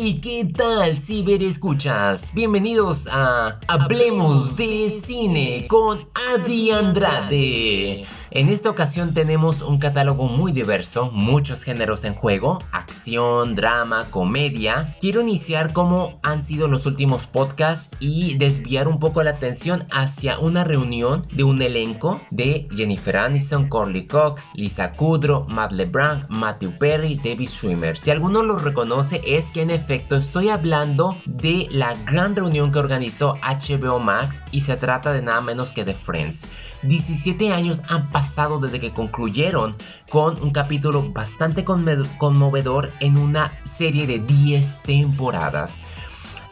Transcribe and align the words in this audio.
Hey, 0.00 0.20
¿qué 0.22 0.44
tal, 0.44 0.96
ciberescuchas? 0.96 2.32
Bienvenidos 2.32 3.08
a 3.10 3.58
Hablemos 3.66 4.56
de 4.56 4.88
Cine 4.90 5.66
con 5.66 6.08
Adi 6.34 6.70
Andrade. 6.70 8.04
En 8.30 8.50
esta 8.50 8.68
ocasión 8.68 9.14
tenemos 9.14 9.62
un 9.62 9.78
catálogo 9.78 10.26
muy 10.26 10.52
diverso, 10.52 11.10
muchos 11.12 11.62
géneros 11.62 12.04
en 12.04 12.14
juego, 12.14 12.62
acción, 12.72 13.54
drama, 13.54 14.10
comedia. 14.10 14.96
Quiero 15.00 15.22
iniciar 15.22 15.72
como 15.72 16.20
han 16.22 16.42
sido 16.42 16.68
los 16.68 16.84
últimos 16.84 17.24
podcasts 17.24 17.96
y 18.00 18.36
desviar 18.36 18.86
un 18.86 18.98
poco 18.98 19.22
la 19.22 19.30
atención 19.30 19.86
hacia 19.90 20.38
una 20.38 20.62
reunión 20.62 21.26
de 21.32 21.44
un 21.44 21.62
elenco 21.62 22.20
de 22.30 22.68
Jennifer 22.76 23.16
Aniston, 23.16 23.70
Corley 23.70 24.06
Cox, 24.06 24.50
Lisa 24.52 24.92
Kudrow, 24.92 25.48
Matt 25.48 25.72
LeBlanc, 25.72 26.28
Matthew 26.28 26.72
Perry, 26.78 27.14
David 27.16 27.48
Schwimmer. 27.48 27.96
Si 27.96 28.10
alguno 28.10 28.42
los 28.42 28.62
reconoce 28.62 29.22
es 29.24 29.52
que 29.52 29.62
en 29.62 29.70
efecto 29.70 30.16
estoy 30.16 30.50
hablando 30.50 31.16
de 31.24 31.66
la 31.70 31.94
gran 32.04 32.36
reunión 32.36 32.72
que 32.72 32.78
organizó 32.78 33.36
HBO 33.36 34.00
Max 34.00 34.42
y 34.50 34.60
se 34.60 34.76
trata 34.76 35.14
de 35.14 35.22
nada 35.22 35.40
menos 35.40 35.72
que 35.72 35.86
de 35.86 35.94
Friends. 35.94 36.46
17 36.82 37.52
años 37.52 37.82
han 37.88 38.08
pasado 38.10 38.17
desde 38.60 38.80
que 38.80 38.92
concluyeron 38.92 39.76
con 40.10 40.42
un 40.42 40.50
capítulo 40.50 41.12
bastante 41.12 41.64
conmovedor 41.64 42.90
en 42.98 43.16
una 43.16 43.52
serie 43.64 44.06
de 44.06 44.18
10 44.18 44.82
temporadas. 44.82 45.78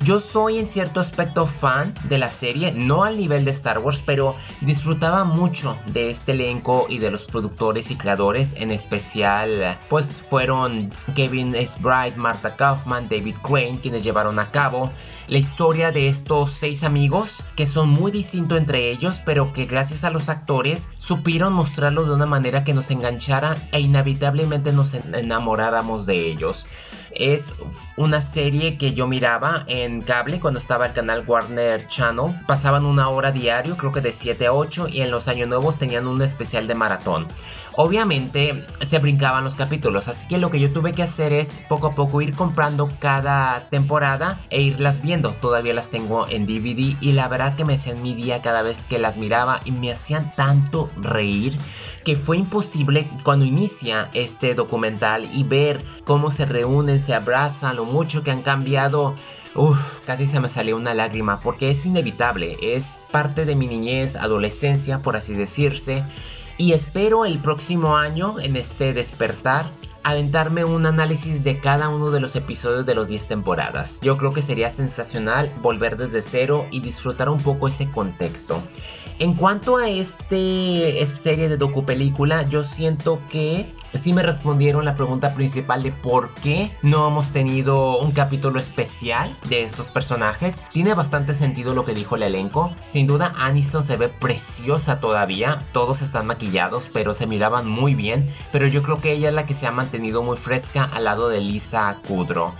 Yo 0.00 0.20
soy 0.20 0.58
en 0.58 0.68
cierto 0.68 1.00
aspecto 1.00 1.46
fan 1.46 1.94
de 2.04 2.18
la 2.18 2.30
serie, 2.30 2.72
no 2.72 3.02
al 3.02 3.16
nivel 3.16 3.44
de 3.44 3.50
Star 3.50 3.78
Wars, 3.78 4.02
pero 4.04 4.36
disfrutaba 4.60 5.24
mucho 5.24 5.76
de 5.86 6.10
este 6.10 6.32
elenco 6.32 6.86
y 6.88 6.98
de 6.98 7.10
los 7.10 7.24
productores 7.24 7.90
y 7.90 7.96
creadores, 7.96 8.54
en 8.58 8.70
especial 8.70 9.76
pues 9.88 10.23
fueron 10.23 10.92
Kevin 11.14 11.54
S. 11.54 11.80
Bright, 11.82 12.16
Martha 12.16 12.54
Kaufman, 12.54 13.08
David 13.08 13.36
Crane 13.42 13.80
quienes 13.80 14.04
llevaron 14.04 14.38
a 14.38 14.51
cabo 14.51 14.92
la 15.29 15.38
historia 15.38 15.93
de 15.93 16.09
estos 16.09 16.51
seis 16.51 16.85
amigos 16.85 17.45
que 17.57 17.66
son 17.66 17.88
muy 17.88 18.13
distintos 18.13 18.59
entre 18.59 18.91
ellos, 18.91 19.21
pero 19.24 19.52
que 19.52 19.66
gracias 19.66 20.05
a 20.05 20.10
los 20.10 20.29
actores 20.29 20.91
supieron 20.96 21.52
mostrarlo 21.52 22.05
de 22.05 22.15
una 22.15 22.27
manera 22.27 22.65
que 22.65 22.74
nos 22.74 22.91
enganchara 22.91 23.57
e 23.73 23.80
inevitablemente 23.80 24.73
nos 24.73 24.95
enamoráramos 24.95 26.07
de 26.07 26.30
ellos. 26.30 26.66
Es 27.18 27.54
una 27.96 28.20
serie 28.20 28.76
que 28.76 28.92
yo 28.92 29.06
miraba 29.06 29.64
en 29.66 30.02
cable 30.02 30.38
cuando 30.38 30.59
estaba 30.59 30.86
el 30.86 30.92
canal 30.92 31.24
Warner 31.26 31.88
Channel. 31.88 32.34
Pasaban 32.46 32.84
una 32.84 33.08
hora 33.08 33.32
diario, 33.32 33.76
creo 33.78 33.90
que 33.90 34.02
de 34.02 34.12
7 34.12 34.46
a 34.46 34.52
8, 34.52 34.88
y 34.88 35.00
en 35.00 35.10
los 35.10 35.28
años 35.28 35.48
nuevos 35.48 35.78
tenían 35.78 36.06
un 36.06 36.20
especial 36.20 36.66
de 36.66 36.74
maratón. 36.74 37.26
Obviamente 37.73 38.64
se 38.82 38.98
brincaban 38.98 39.45
los 39.45 39.56
capítulos, 39.56 40.08
así 40.08 40.28
que 40.28 40.38
lo 40.38 40.50
que 40.50 40.60
yo 40.60 40.73
tuve 40.73 40.92
que 40.92 41.02
hacer 41.02 41.32
es 41.32 41.58
poco 41.68 41.88
a 41.88 41.95
poco 41.95 42.23
ir 42.23 42.34
comprando 42.34 42.90
cada 43.00 43.68
temporada 43.68 44.38
e 44.51 44.62
irlas 44.62 45.02
viendo. 45.02 45.32
Todavía 45.34 45.74
las 45.74 45.90
tengo 45.90 46.28
en 46.28 46.46
DVD 46.46 46.96
y 47.01 47.12
la 47.12 47.28
verdad 47.28 47.56
que 47.56 47.64
me 47.64 47.74
hacían 47.74 48.02
mi 48.02 48.14
día 48.14 48.40
cada 48.42 48.62
vez 48.62 48.84
que 48.84 48.98
las 48.98 49.16
miraba 49.16 49.60
y 49.64 49.73
me 49.73 49.92
hacían 49.92 50.34
tanto 50.34 50.88
reír 51.01 51.58
que 52.07 52.15
fue 52.15 52.37
imposible 52.37 53.10
cuando 53.24 53.45
inicia 53.45 54.10
este 54.15 54.54
documental 54.54 55.29
y 55.35 55.43
ver 55.43 55.85
cómo 56.04 56.30
se 56.30 56.46
reúnen, 56.46 57.01
se 57.01 57.15
abrazan, 57.15 57.74
lo 57.74 57.85
mucho 57.85 58.23
que 58.23 58.30
han 58.30 58.43
cambiado. 58.43 59.16
Uf, 59.57 59.98
casi 60.07 60.29
se 60.29 60.38
me 60.38 60.48
salió 60.48 60.76
una 60.76 60.95
lágrima 60.95 61.40
porque 61.40 61.68
es 61.68 61.85
inevitable, 61.85 62.59
es 62.63 63.04
parte 63.10 63.45
de 63.45 63.57
mi 63.57 63.66
niñez, 63.66 64.15
adolescencia, 64.15 65.03
por 65.03 65.16
así 65.16 65.34
decirse. 65.34 66.04
Y 66.59 66.75
espero 66.75 67.25
el 67.25 67.41
próximo 67.41 67.97
año, 67.97 68.38
en 68.38 68.54
este 68.54 68.94
despertar, 68.94 69.72
aventarme 70.04 70.65
un 70.65 70.87
análisis 70.87 71.43
de 71.43 71.59
cada 71.59 71.88
uno 71.88 72.12
de 72.12 72.20
los 72.20 72.36
episodios 72.36 72.86
de 72.86 72.94
los 72.94 73.09
10 73.09 73.26
temporadas. 73.26 74.00
Yo 74.00 74.16
creo 74.16 74.32
que 74.32 74.42
sería 74.42 74.70
sensacional 74.70 75.53
volver 75.60 75.97
desde 75.97 76.22
cero 76.22 76.69
y 76.70 76.78
disfrutar 76.78 77.28
un 77.28 77.42
poco 77.42 77.66
ese 77.66 77.91
contexto. 77.91 78.62
En 79.19 79.32
cuanto 79.32 79.78
a 79.78 79.88
este 79.88 81.04
serie 81.06 81.49
de 81.49 81.56
docupelícula, 81.56 82.43
yo 82.43 82.65
siento 82.65 83.19
que 83.31 83.66
sí 83.94 84.12
me 84.12 84.22
respondieron 84.22 84.84
la 84.84 84.94
pregunta 84.94 85.32
principal 85.32 85.82
de 85.82 85.91
por 85.91 86.34
qué 86.34 86.71
no 86.82 87.09
hemos 87.09 87.31
tenido 87.31 87.99
un 87.99 88.12
capítulo 88.12 88.59
especial 88.59 89.34
de 89.49 89.62
estos 89.62 89.88
personajes. 89.88 90.62
Tiene 90.71 90.93
bastante 90.93 91.32
sentido 91.32 91.72
lo 91.72 91.87
que 91.87 91.94
dijo 91.94 92.16
el 92.16 92.25
elenco. 92.25 92.75
Sin 92.82 93.06
duda, 93.06 93.32
Aniston 93.38 93.82
se 93.82 93.97
ve 93.97 94.10
preciosa 94.10 95.00
todavía. 95.00 95.62
Todos 95.72 96.03
están 96.03 96.27
maquillados, 96.27 96.91
pero 96.93 97.15
se 97.15 97.27
miraban 97.27 97.66
muy 97.66 97.94
bien. 97.94 98.28
Pero 98.53 98.66
yo 98.66 98.83
creo 98.83 99.00
que 99.00 99.12
ella 99.12 99.31
es 99.31 99.34
la 99.34 99.47
que 99.47 99.54
se 99.54 99.66
ha 99.66 99.72
mantenido 99.72 100.22
muy 100.22 100.37
fresca 100.37 100.84
al 100.84 101.04
lado 101.04 101.31
de 101.31 101.41
Lisa 101.41 101.97
Kudrow 102.06 102.53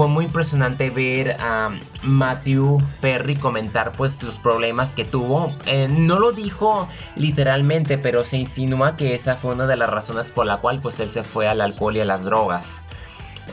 fue 0.00 0.08
muy 0.08 0.24
impresionante 0.24 0.88
ver 0.88 1.36
a 1.38 1.68
Matthew 2.02 2.78
Perry 3.02 3.36
comentar 3.36 3.92
pues 3.92 4.22
los 4.22 4.38
problemas 4.38 4.94
que 4.94 5.04
tuvo. 5.04 5.52
Eh, 5.66 5.88
no 5.90 6.18
lo 6.18 6.32
dijo 6.32 6.88
literalmente, 7.16 7.98
pero 7.98 8.24
se 8.24 8.38
insinúa 8.38 8.96
que 8.96 9.12
esa 9.12 9.36
fue 9.36 9.52
una 9.52 9.66
de 9.66 9.76
las 9.76 9.90
razones 9.90 10.30
por 10.30 10.46
la 10.46 10.56
cual 10.56 10.80
pues 10.80 11.00
él 11.00 11.10
se 11.10 11.22
fue 11.22 11.48
al 11.48 11.60
alcohol 11.60 11.98
y 11.98 12.00
a 12.00 12.06
las 12.06 12.24
drogas. 12.24 12.84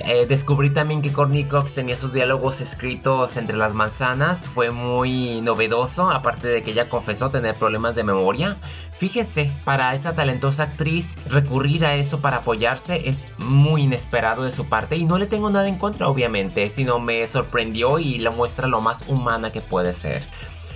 Eh, 0.05 0.25
descubrí 0.27 0.69
también 0.69 1.01
que 1.01 1.11
Courtney 1.11 1.45
Cox 1.45 1.75
tenía 1.75 1.95
sus 1.95 2.13
diálogos 2.13 2.61
escritos 2.61 3.37
entre 3.37 3.57
las 3.57 3.73
manzanas. 3.73 4.47
Fue 4.47 4.71
muy 4.71 5.41
novedoso, 5.41 6.09
aparte 6.09 6.47
de 6.47 6.63
que 6.63 6.71
ella 6.71 6.89
confesó 6.89 7.29
tener 7.29 7.55
problemas 7.55 7.95
de 7.95 8.03
memoria. 8.03 8.57
Fíjese, 8.93 9.51
para 9.65 9.93
esa 9.93 10.15
talentosa 10.15 10.63
actriz 10.63 11.17
recurrir 11.27 11.85
a 11.85 11.95
eso 11.95 12.19
para 12.19 12.37
apoyarse 12.37 13.09
es 13.09 13.29
muy 13.37 13.83
inesperado 13.83 14.43
de 14.43 14.51
su 14.51 14.65
parte 14.65 14.95
y 14.95 15.05
no 15.05 15.17
le 15.17 15.27
tengo 15.27 15.49
nada 15.49 15.67
en 15.67 15.77
contra 15.77 16.07
obviamente, 16.07 16.69
sino 16.69 16.99
me 16.99 17.25
sorprendió 17.27 17.99
y 17.99 18.17
la 18.19 18.31
muestra 18.31 18.67
lo 18.67 18.81
más 18.81 19.05
humana 19.07 19.51
que 19.51 19.61
puede 19.61 19.93
ser. 19.93 20.27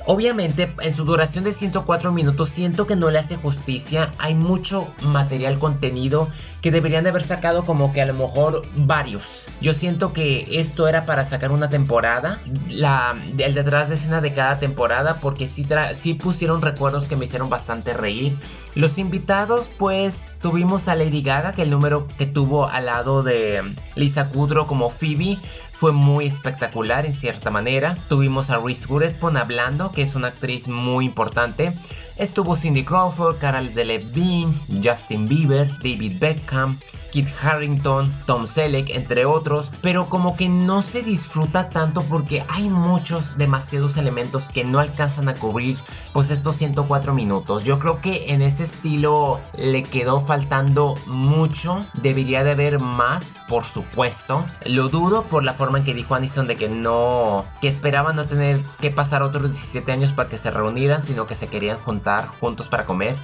Obviamente, 0.08 0.74
en 0.82 0.96
su 0.96 1.06
duración 1.06 1.44
de 1.44 1.52
104 1.52 2.12
minutos 2.12 2.50
siento 2.50 2.88
que 2.88 2.96
no 2.96 3.12
le 3.12 3.20
hace 3.20 3.36
justicia. 3.36 4.14
Hay 4.18 4.34
mucho 4.34 4.88
material 5.04 5.60
contenido 5.60 6.28
que 6.62 6.72
deberían 6.72 7.04
de 7.04 7.10
haber 7.10 7.24
sacado 7.24 7.66
como 7.66 7.92
que 7.92 8.02
a 8.02 8.06
lo 8.06 8.14
mejor 8.14 8.64
varios. 8.76 9.48
Yo 9.62 9.74
siento 9.74 10.14
que 10.14 10.48
esto 10.60 10.88
era 10.88 11.06
para 11.06 11.26
sacar 11.26 11.52
una 11.52 11.70
temporada, 11.70 12.40
la, 12.70 13.16
el 13.38 13.54
detrás 13.54 13.90
de 13.90 13.96
escena 13.96 14.22
de 14.22 14.34
cada 14.34 14.60
temporada, 14.60 15.20
porque 15.20 15.48
sí, 15.48 15.68
sí 15.94 16.14
pusieron 16.14 16.62
recuerdos 16.62 17.08
que 17.08 17.16
me 17.16 17.26
hicieron 17.26 17.50
bastante 17.50 17.94
reír. 17.94 18.38
Los 18.76 19.00
invitados, 19.00 19.70
pues 19.78 20.36
tuvimos 20.40 20.88
a 20.88 20.96
Lady 20.96 21.24
Gaga, 21.24 21.54
que 21.54 21.64
el 21.64 21.72
número 21.72 22.08
que 22.18 22.28
tuvo 22.28 22.68
al 22.68 22.86
lado 22.86 23.24
de 23.24 23.64
Lisa 23.96 24.30
Kudrow 24.30 24.68
como 24.68 24.90
Phoebe 24.90 25.40
fue 25.82 25.94
muy 25.94 26.28
espectacular 26.28 27.08
en 27.08 27.14
cierta 27.14 27.50
manera. 27.50 27.98
Tuvimos 28.08 28.52
a 28.52 28.60
Reese 28.60 28.86
Witherspoon 28.86 29.36
hablando, 29.36 29.92
que 29.92 30.04
es 30.04 30.14
una 30.14 30.28
actriz 30.28 30.68
muy 30.68 31.06
importante. 31.06 31.74
Estuvo 32.18 32.56
Cindy 32.56 32.84
Crawford, 32.84 33.38
Carol 33.38 33.74
Delevingne, 33.74 34.54
Justin 34.84 35.28
Bieber, 35.28 35.68
David 35.80 36.20
Beckham, 36.20 36.78
Kit 37.12 37.28
Harrington, 37.44 38.12
Tom 38.26 38.48
Selleck, 38.48 38.90
entre 38.90 39.26
otros, 39.26 39.72
pero 39.82 40.08
como 40.08 40.38
que 40.38 40.48
no 40.48 40.82
se 40.82 41.04
disfruta 41.04 41.70
tanto 41.70 42.04
porque 42.04 42.46
hay 42.48 42.70
muchos, 42.70 43.38
demasiados 43.38 43.98
elementos 43.98 44.50
que 44.50 44.64
no 44.64 44.80
alcanzan 44.80 45.28
a 45.28 45.36
cubrir 45.36 45.78
pues 46.14 46.32
estos 46.32 46.56
104 46.56 47.14
minutos. 47.14 47.66
Yo 47.66 47.80
creo 47.80 48.00
que 48.00 48.34
en 48.34 48.42
ese 48.42 48.64
estilo 48.64 49.42
le 49.58 49.84
quedó 49.84 50.22
faltando 50.22 50.96
mucho, 51.06 51.86
debería 52.02 52.44
de 52.44 52.52
haber 52.52 52.80
más, 52.80 53.36
por 53.50 53.66
supuesto. 53.66 54.46
Lo 54.66 54.88
dudo 54.88 55.24
por 55.24 55.44
la 55.44 55.54
forma 55.54 55.80
en 55.80 55.84
que 55.84 55.94
dijo 55.94 56.16
Aniston 56.16 56.48
de 56.48 56.56
que 56.56 56.70
no, 56.70 57.44
que 57.60 57.68
esperaba 57.68 58.14
no 58.14 58.26
tener 58.26 58.62
que 58.80 58.90
pasar 58.90 59.22
otros 59.22 59.44
17 59.44 59.92
años 59.92 60.14
para 60.14 60.30
que 60.30 60.38
se 60.38 60.50
reunieran, 60.50 61.02
sino 61.02 61.28
que 61.28 61.36
se 61.36 61.48
querían 61.48 61.78
juntar 61.78 62.11
juntos 62.40 62.68
para 62.68 62.86
comer 62.86 63.16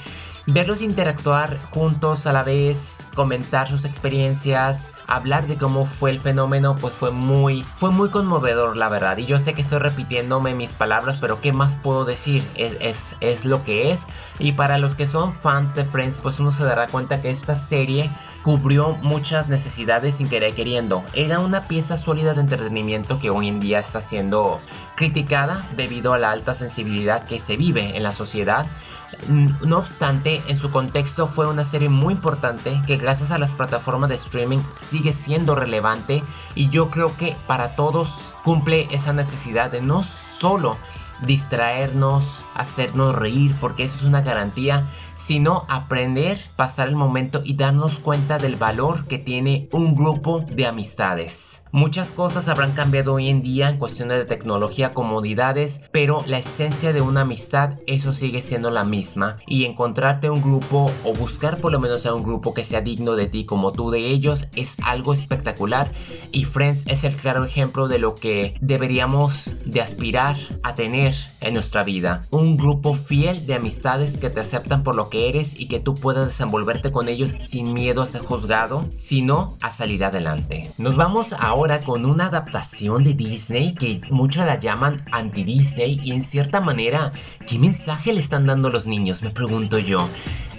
verlos 0.47 0.81
interactuar 0.81 1.61
juntos 1.61 2.25
a 2.25 2.31
la 2.31 2.41
vez, 2.41 3.09
comentar 3.13 3.67
sus 3.67 3.83
experiencias, 3.83 4.87
hablar 5.05 5.45
de 5.45 5.57
cómo 5.57 5.85
fue 5.85 6.09
el 6.09 6.19
fenómeno, 6.19 6.77
pues 6.79 6.93
fue 6.93 7.11
muy, 7.11 7.63
fue 7.75 7.91
muy 7.91 8.09
conmovedor, 8.09 8.77
la 8.77 8.87
verdad. 8.87 9.17
Y 9.17 9.25
yo 9.25 9.39
sé 9.39 9.53
que 9.53 9.61
estoy 9.61 9.79
repitiéndome 9.79 10.55
mis 10.55 10.73
palabras, 10.73 11.17
pero 11.19 11.41
¿qué 11.41 11.51
más 11.51 11.75
puedo 11.75 12.05
decir? 12.05 12.49
Es, 12.55 12.77
es, 12.79 13.17
es 13.19 13.45
lo 13.45 13.65
que 13.65 13.91
es. 13.91 14.07
Y 14.39 14.53
para 14.53 14.77
los 14.77 14.95
que 14.95 15.05
son 15.05 15.33
fans 15.33 15.75
de 15.75 15.83
Friends, 15.83 16.17
pues 16.17 16.39
uno 16.39 16.51
se 16.51 16.63
dará 16.63 16.87
cuenta 16.87 17.21
que 17.21 17.29
esta 17.29 17.55
serie 17.55 18.09
cubrió 18.41 18.95
muchas 19.01 19.49
necesidades 19.49 20.15
sin 20.15 20.29
querer 20.29 20.53
queriendo. 20.53 21.03
Era 21.13 21.39
una 21.39 21.67
pieza 21.67 21.97
sólida 21.97 22.33
de 22.33 22.41
entretenimiento 22.41 23.19
que 23.19 23.29
hoy 23.29 23.49
en 23.49 23.59
día 23.59 23.79
está 23.79 23.99
siendo 23.99 24.59
criticada 24.95 25.67
debido 25.75 26.13
a 26.13 26.17
la 26.17 26.31
alta 26.31 26.53
sensibilidad 26.53 27.25
que 27.25 27.39
se 27.39 27.57
vive 27.57 27.97
en 27.97 28.03
la 28.03 28.13
sociedad 28.13 28.67
no 29.29 29.77
obstante, 29.77 30.43
en 30.47 30.57
su 30.57 30.69
contexto 30.71 31.27
fue 31.27 31.47
una 31.47 31.63
serie 31.63 31.89
muy 31.89 32.13
importante 32.13 32.81
que 32.85 32.97
gracias 32.97 33.31
a 33.31 33.37
las 33.37 33.53
plataformas 33.53 34.09
de 34.09 34.15
streaming 34.15 34.59
sigue 34.79 35.13
siendo 35.13 35.55
relevante 35.55 36.23
y 36.55 36.69
yo 36.69 36.89
creo 36.89 37.15
que 37.17 37.35
para 37.47 37.75
todos 37.75 38.33
cumple 38.43 38.87
esa 38.91 39.13
necesidad 39.13 39.71
de 39.71 39.81
no 39.81 40.03
solo 40.03 40.77
distraernos, 41.21 42.45
hacernos 42.53 43.15
reír, 43.15 43.55
porque 43.59 43.83
eso 43.83 43.97
es 43.97 44.03
una 44.03 44.21
garantía, 44.21 44.85
sino 45.17 45.65
aprender, 45.67 46.39
pasar 46.55 46.87
el 46.87 46.95
momento 46.95 47.41
y 47.43 47.55
darnos 47.55 47.99
cuenta 47.99 48.37
del 48.37 48.55
valor 48.55 49.05
que 49.07 49.17
tiene 49.17 49.67
un 49.71 49.95
grupo 49.95 50.39
de 50.41 50.65
amistades. 50.65 51.63
Muchas 51.71 52.11
cosas 52.11 52.47
habrán 52.47 52.71
cambiado 52.71 53.13
hoy 53.13 53.27
en 53.27 53.41
día 53.41 53.69
en 53.69 53.77
cuestiones 53.77 54.17
de 54.17 54.25
tecnología, 54.25 54.93
comodidades, 54.93 55.83
pero 55.91 56.23
la 56.25 56.37
esencia 56.37 56.93
de 56.93 57.01
una 57.01 57.21
amistad, 57.21 57.75
eso 57.87 58.13
sigue 58.13 58.41
siendo 58.41 58.71
la 58.71 58.83
misma. 58.83 59.35
Y 59.45 59.65
encontrarte 59.65 60.29
un 60.29 60.41
grupo 60.41 60.91
o 61.03 61.13
buscar 61.13 61.57
por 61.57 61.71
lo 61.71 61.79
menos 61.79 62.05
a 62.05 62.13
un 62.13 62.23
grupo 62.23 62.53
que 62.53 62.63
sea 62.63 62.81
digno 62.81 63.15
de 63.15 63.27
ti 63.27 63.45
como 63.45 63.73
tú 63.73 63.91
de 63.91 64.07
ellos 64.07 64.47
es 64.55 64.77
algo 64.83 65.13
espectacular. 65.13 65.91
Y 66.31 66.45
Friends 66.45 66.85
es 66.87 67.03
el 67.03 67.15
claro 67.15 67.43
ejemplo 67.43 67.87
de 67.87 67.99
lo 67.99 68.15
que 68.15 68.55
deberíamos 68.61 69.51
de 69.65 69.81
aspirar 69.81 70.37
a 70.63 70.73
tener 70.73 71.13
en 71.41 71.53
nuestra 71.53 71.83
vida. 71.83 72.21
Un 72.31 72.57
grupo 72.57 72.95
fiel 72.95 73.45
de 73.45 73.55
amistades 73.55 74.17
que 74.17 74.29
te 74.29 74.39
aceptan 74.39 74.83
por 74.83 74.95
lo 74.95 75.06
que 75.09 75.29
eres 75.29 75.59
y 75.59 75.67
que 75.67 75.79
tú 75.79 75.95
puedas 75.95 76.27
desenvolverte 76.27 76.91
con 76.91 77.09
ellos 77.09 77.35
sin 77.39 77.73
miedo 77.73 78.01
a 78.01 78.05
ser 78.05 78.21
juzgado, 78.21 78.85
sino 78.97 79.57
a 79.61 79.71
salir 79.71 80.03
adelante. 80.03 80.71
Nos 80.77 80.95
vamos 80.95 81.33
ahora 81.33 81.79
con 81.79 82.05
una 82.05 82.27
adaptación 82.27 83.03
de 83.03 83.13
Disney 83.13 83.73
que 83.73 84.01
muchos 84.09 84.45
la 84.45 84.59
llaman 84.59 85.03
anti-Disney 85.11 85.99
y 86.03 86.11
en 86.11 86.21
cierta 86.21 86.61
manera, 86.61 87.11
¿qué 87.45 87.59
mensaje 87.59 88.13
le 88.13 88.19
están 88.19 88.45
dando 88.45 88.69
los 88.69 88.87
niños? 88.87 89.21
Me 89.21 89.31
pregunto 89.31 89.77
yo. 89.79 90.07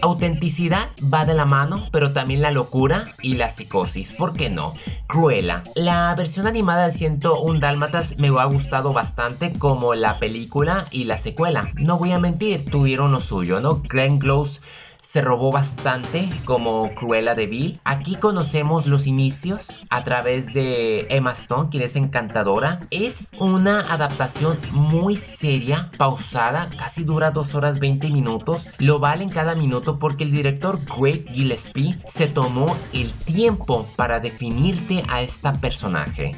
Autenticidad 0.01 0.89
va 1.13 1.27
de 1.27 1.35
la 1.35 1.45
mano, 1.45 1.89
pero 1.91 2.13
también 2.13 2.41
la 2.41 2.53
locura 2.53 3.05
y 3.21 3.35
la 3.35 3.49
psicosis. 3.49 4.13
¿Por 4.13 4.35
qué 4.35 4.49
no? 4.49 4.75
Cruella. 5.07 5.63
La 5.75 6.15
versión 6.15 6.47
animada 6.47 6.87
de 6.87 6.93
101 6.93 7.59
Dálmatas 7.59 8.19
me 8.19 8.29
ha 8.29 8.45
gustado 8.45 8.93
bastante 8.93 9.53
como 9.53 9.95
la 9.95 10.21
película 10.21 10.85
y 10.91 11.05
la 11.05 11.17
secuela. 11.17 11.73
No 11.75 11.99
voy 11.99 12.13
a 12.13 12.19
mentir, 12.19 12.65
tuvieron 12.71 13.11
lo 13.11 13.21
suyo, 13.21 13.61
¿no? 13.61 13.83
Glenn 13.83 14.19
Close 14.19 14.61
se 15.09 15.23
robó 15.23 15.51
bastante 15.51 16.29
como 16.45 16.95
Cruella 16.95 17.35
de 17.35 17.47
Vil. 17.47 17.81
Aquí 17.85 18.17
conocemos 18.17 18.87
los 18.87 19.07
inicios 19.07 19.81
a 19.89 20.03
través 20.03 20.53
de 20.53 21.07
Emma 21.09 21.33
Stone, 21.33 21.71
quien 21.71 21.83
es 21.85 21.97
encantadora. 21.97 22.87
Es 22.91 23.31
una 23.41 23.81
adaptación 23.91 24.59
muy 24.71 25.17
seria, 25.17 25.91
pausada, 25.97 26.69
casi 26.77 27.05
dura 27.05 27.31
2 27.31 27.55
horas 27.55 27.79
20 27.79 28.11
minutos. 28.11 28.69
Lo 28.77 28.99
vale 28.99 29.23
en 29.23 29.31
cada 29.31 29.55
minuto 29.55 29.99
porque 29.99 30.25
el 30.25 30.31
director 30.31 30.79
Greg 30.85 31.27
Gillespie 31.33 31.99
se 32.07 32.27
tomó 32.27 32.77
el 32.93 33.15
tiempo 33.15 33.89
para 33.97 34.21
definirte 34.21 35.05
a 35.09 35.23
esta 35.23 35.55
personaje. 35.55 36.33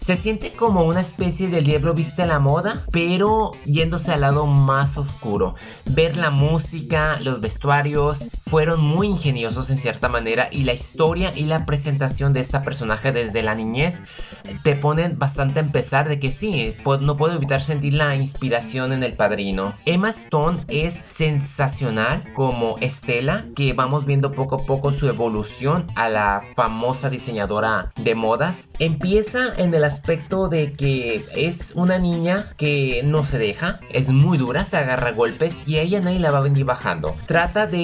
Se 0.00 0.16
siente 0.16 0.52
como 0.52 0.84
una 0.84 1.00
especie 1.00 1.48
del 1.48 1.64
diablo 1.64 1.94
viste 1.94 2.22
a 2.22 2.26
la 2.26 2.38
moda, 2.38 2.84
pero 2.92 3.50
yéndose 3.64 4.12
al 4.12 4.22
lado 4.22 4.46
más 4.46 4.96
oscuro. 4.96 5.54
Ver 5.86 6.16
la 6.16 6.30
música, 6.30 7.18
los 7.20 7.40
vestuarios, 7.40 8.01
fueron 8.48 8.80
muy 8.80 9.06
ingeniosos 9.06 9.70
en 9.70 9.76
cierta 9.76 10.08
manera 10.08 10.48
y 10.50 10.64
la 10.64 10.72
historia 10.72 11.32
y 11.34 11.44
la 11.44 11.64
presentación 11.66 12.32
de 12.32 12.40
esta 12.40 12.62
personaje 12.62 13.12
desde 13.12 13.42
la 13.42 13.54
niñez 13.54 14.02
te 14.62 14.76
ponen 14.76 15.18
bastante 15.18 15.60
a 15.60 15.62
empezar 15.62 16.08
de 16.08 16.18
que 16.18 16.32
sí, 16.32 16.74
no 17.00 17.16
puedo 17.16 17.34
evitar 17.34 17.60
sentir 17.60 17.94
la 17.94 18.14
inspiración 18.16 18.92
en 18.92 19.02
el 19.02 19.14
padrino. 19.14 19.74
Emma 19.86 20.10
Stone 20.10 20.64
es 20.68 20.94
sensacional 20.94 22.24
como 22.34 22.76
Estela, 22.80 23.46
que 23.54 23.72
vamos 23.72 24.04
viendo 24.04 24.32
poco 24.32 24.56
a 24.56 24.66
poco 24.66 24.92
su 24.92 25.08
evolución 25.08 25.86
a 25.94 26.08
la 26.08 26.42
famosa 26.54 27.10
diseñadora 27.10 27.92
de 27.96 28.14
modas. 28.14 28.70
Empieza 28.78 29.54
en 29.56 29.72
el 29.74 29.84
aspecto 29.84 30.48
de 30.48 30.74
que 30.74 31.24
es 31.34 31.72
una 31.76 31.98
niña 31.98 32.46
que 32.56 33.02
no 33.04 33.24
se 33.24 33.38
deja, 33.38 33.80
es 33.90 34.10
muy 34.10 34.38
dura, 34.38 34.64
se 34.64 34.76
agarra 34.76 35.12
golpes 35.12 35.64
y 35.66 35.78
ella 35.78 36.00
nadie 36.00 36.18
la 36.18 36.30
va 36.30 36.38
a 36.38 36.42
venir 36.42 36.64
bajando. 36.64 37.16
Trata 37.26 37.66
de 37.66 37.81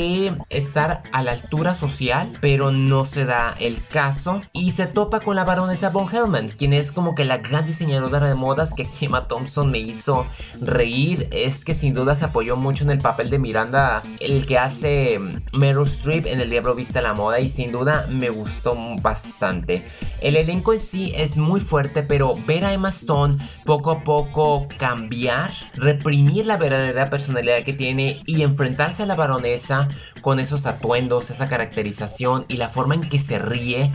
estar 0.50 1.02
a 1.12 1.22
la 1.22 1.32
altura 1.32 1.74
social, 1.74 2.36
pero 2.40 2.70
no 2.70 3.04
se 3.04 3.24
da 3.24 3.54
el 3.58 3.84
caso 3.86 4.42
y 4.52 4.72
se 4.72 4.86
topa 4.86 5.20
con 5.20 5.36
la 5.36 5.44
baronesa 5.44 5.90
Von 5.90 6.08
Hellman, 6.12 6.48
quien 6.48 6.72
es 6.72 6.92
como 6.92 7.14
que 7.14 7.24
la 7.24 7.38
gran 7.38 7.64
diseñadora 7.64 8.28
de 8.28 8.34
modas 8.34 8.74
que 8.74 8.86
Emma 9.00 9.28
Thompson 9.28 9.70
me 9.70 9.78
hizo 9.78 10.26
reír. 10.60 11.28
Es 11.32 11.64
que 11.64 11.74
sin 11.74 11.94
duda 11.94 12.14
se 12.14 12.26
apoyó 12.26 12.56
mucho 12.56 12.84
en 12.84 12.90
el 12.90 12.98
papel 12.98 13.30
de 13.30 13.38
Miranda, 13.38 14.02
el 14.20 14.46
que 14.46 14.58
hace 14.58 15.20
Meryl 15.52 15.86
Streep 15.86 16.26
en 16.26 16.40
El 16.40 16.50
Diablo 16.50 16.74
Vista 16.74 17.00
la 17.00 17.14
Moda 17.14 17.40
y 17.40 17.48
sin 17.48 17.72
duda 17.72 18.06
me 18.10 18.30
gustó 18.30 18.76
bastante. 19.00 19.84
El 20.20 20.36
elenco 20.36 20.72
en 20.72 20.80
sí 20.80 21.12
es 21.16 21.36
muy 21.36 21.60
fuerte 21.60 22.02
pero 22.02 22.34
ver 22.46 22.64
a 22.64 22.72
Emma 22.72 22.88
Stone 22.88 23.38
poco 23.64 23.90
a 23.90 24.04
poco 24.04 24.66
cambiar, 24.78 25.50
reprimir 25.74 26.46
la 26.46 26.56
verdadera 26.56 27.10
personalidad 27.10 27.62
que 27.64 27.72
tiene 27.72 28.22
y 28.26 28.42
enfrentarse 28.42 29.02
a 29.02 29.06
la 29.06 29.14
baronesa 29.14 29.87
con 30.20 30.40
esos 30.40 30.66
atuendos, 30.66 31.30
esa 31.30 31.48
caracterización 31.48 32.44
y 32.48 32.56
la 32.56 32.68
forma 32.68 32.94
en 32.94 33.08
que 33.08 33.18
se 33.18 33.38
ríe 33.38 33.92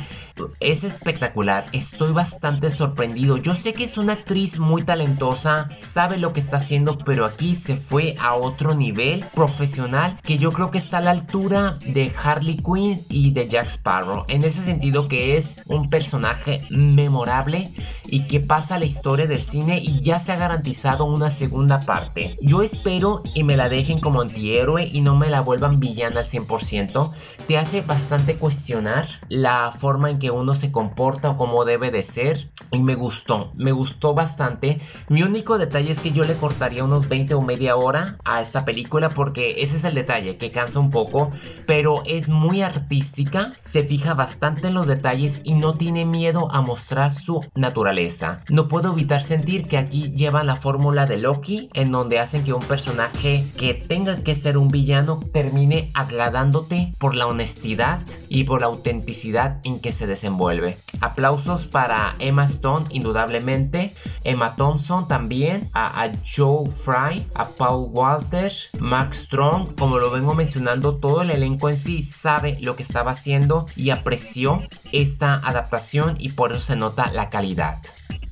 es 0.60 0.84
espectacular. 0.84 1.66
Estoy 1.74 2.12
bastante 2.12 2.70
sorprendido. 2.70 3.38
Yo 3.38 3.54
sé 3.54 3.74
que 3.74 3.84
es 3.84 3.98
una 3.98 4.14
actriz 4.14 4.60
muy 4.60 4.84
talentosa, 4.84 5.70
sabe 5.80 6.18
lo 6.18 6.34
que 6.34 6.40
está 6.40 6.58
haciendo, 6.58 6.98
pero 6.98 7.26
aquí 7.26 7.56
se 7.56 7.76
fue 7.76 8.16
a 8.20 8.36
otro 8.36 8.76
nivel 8.76 9.26
profesional 9.34 10.20
que 10.24 10.38
yo 10.38 10.52
creo 10.52 10.72
que 10.72 10.78
está 10.78 10.98
a 10.98 11.02
la 11.02 11.12
altura 11.12 11.78
de 11.86 12.12
Harley 12.24 12.58
Quinn 12.58 13.02
y 13.10 13.32
de 13.32 13.48
Jack 13.48 13.68
Sparrow. 13.68 14.26
En 14.28 14.44
ese 14.44 14.62
sentido 14.62 15.08
que 15.08 15.38
es 15.38 15.62
un 15.66 15.90
personaje 15.90 16.64
memorable 16.70 17.72
y 18.06 18.28
que 18.28 18.40
pasa 18.40 18.80
la 18.80 18.86
historia 18.86 19.28
del 19.28 19.42
cine 19.42 19.80
y 19.80 20.02
ya 20.02 20.20
se 20.20 20.32
ha 20.32 20.36
garantizado 20.36 21.06
una 21.06 21.30
segunda 21.30 21.82
parte. 21.82 22.36
Yo 22.42 22.62
espero 22.62 23.24
y 23.34 23.44
me 23.44 23.58
la 23.58 23.70
dejen 23.70 24.00
como 24.00 24.22
antihéroe 24.22 24.86
y 24.86 25.02
no 25.02 25.16
me 25.16 25.30
la 25.30 25.42
vuelvan 25.42 25.80
villana 25.80 26.20
al 26.20 26.26
100%. 26.26 27.12
Te 27.48 27.58
hace 27.58 27.82
bastante 27.82 28.36
cuestionar 28.36 29.08
la 29.30 29.72
forma 29.78 30.10
en 30.10 30.20
que 30.20 30.23
uno 30.32 30.56
se 30.56 30.72
comporta 30.72 31.32
o 31.32 31.38
cómo 31.38 31.66
debe 31.66 31.92
de 31.92 32.04
ser. 32.04 32.52
Y 32.74 32.82
me 32.82 32.96
gustó, 32.96 33.52
me 33.56 33.72
gustó 33.72 34.16
bastante. 34.16 34.80
Mi 35.08 35.22
único 35.22 35.60
detalle 35.60 35.92
es 35.92 36.00
que 36.00 36.12
yo 36.12 36.24
le 36.24 36.36
cortaría 36.38 36.84
unos 36.84 37.08
20 37.08 37.36
o 37.36 37.42
media 37.42 37.76
hora 37.76 38.18
a 38.26 38.42
esta 38.42 38.66
película 38.66 39.10
porque 39.10 39.62
ese 39.62 39.78
es 39.78 39.84
el 39.84 39.94
detalle, 39.94 40.38
que 40.38 40.52
cansa 40.52 40.80
un 40.80 40.90
poco, 40.90 41.30
pero 41.68 42.02
es 42.08 42.30
muy 42.30 42.64
artística, 42.64 43.54
se 43.62 43.84
fija 43.84 44.16
bastante 44.16 44.70
en 44.70 44.74
los 44.74 44.88
detalles 44.88 45.42
y 45.44 45.54
no 45.54 45.76
tiene 45.76 46.06
miedo 46.06 46.52
a 46.52 46.62
mostrar 46.62 47.12
su 47.12 47.46
naturaleza. 47.54 48.42
No 48.50 48.68
puedo 48.68 48.94
evitar 48.94 49.22
sentir 49.22 49.68
que 49.68 49.78
aquí 49.78 50.12
llevan 50.16 50.48
la 50.48 50.56
fórmula 50.56 51.06
de 51.06 51.18
Loki, 51.18 51.70
en 51.74 51.92
donde 51.92 52.18
hacen 52.18 52.44
que 52.44 52.54
un 52.54 52.64
personaje 52.64 53.46
que 53.56 53.76
tenga 53.76 54.24
que 54.24 54.34
ser 54.34 54.58
un 54.58 54.70
villano 54.70 55.20
termine 55.32 55.92
agradándote 55.94 56.92
por 56.98 57.14
la 57.14 57.28
honestidad 57.28 58.00
y 58.30 58.46
por 58.46 58.62
la 58.62 58.68
autenticidad 58.68 59.60
en 59.64 59.80
que 59.80 59.92
se 59.92 60.08
desenvuelve. 60.08 60.80
Aplausos 61.02 61.68
para 61.68 62.16
Emma 62.18 62.48
indudablemente, 62.90 63.94
Emma 64.24 64.56
Thompson 64.56 65.08
también, 65.08 65.70
a, 65.74 66.10
Joel 66.26 66.70
Fry, 66.72 67.26
a 67.36 67.48
Paul 67.50 67.90
Walter, 67.92 68.52
Mark 68.80 69.14
Strong, 69.14 69.76
como 69.78 70.00
lo 70.00 70.12
vengo 70.12 70.34
mencionando, 70.34 70.96
todo 70.96 71.22
el 71.22 71.32
elenco 71.32 71.70
en 71.70 71.78
sí 71.78 72.02
sabe 72.02 72.58
lo 72.62 72.76
que 72.76 72.84
estaba 72.84 73.12
haciendo 73.12 73.66
y 73.76 73.90
apreció 73.90 74.62
esta 74.92 75.36
adaptación 75.36 76.16
y 76.20 76.30
por 76.30 76.52
eso 76.52 76.62
se 76.62 76.76
nota 76.76 77.12
la 77.12 77.30
calidad. 77.30 77.80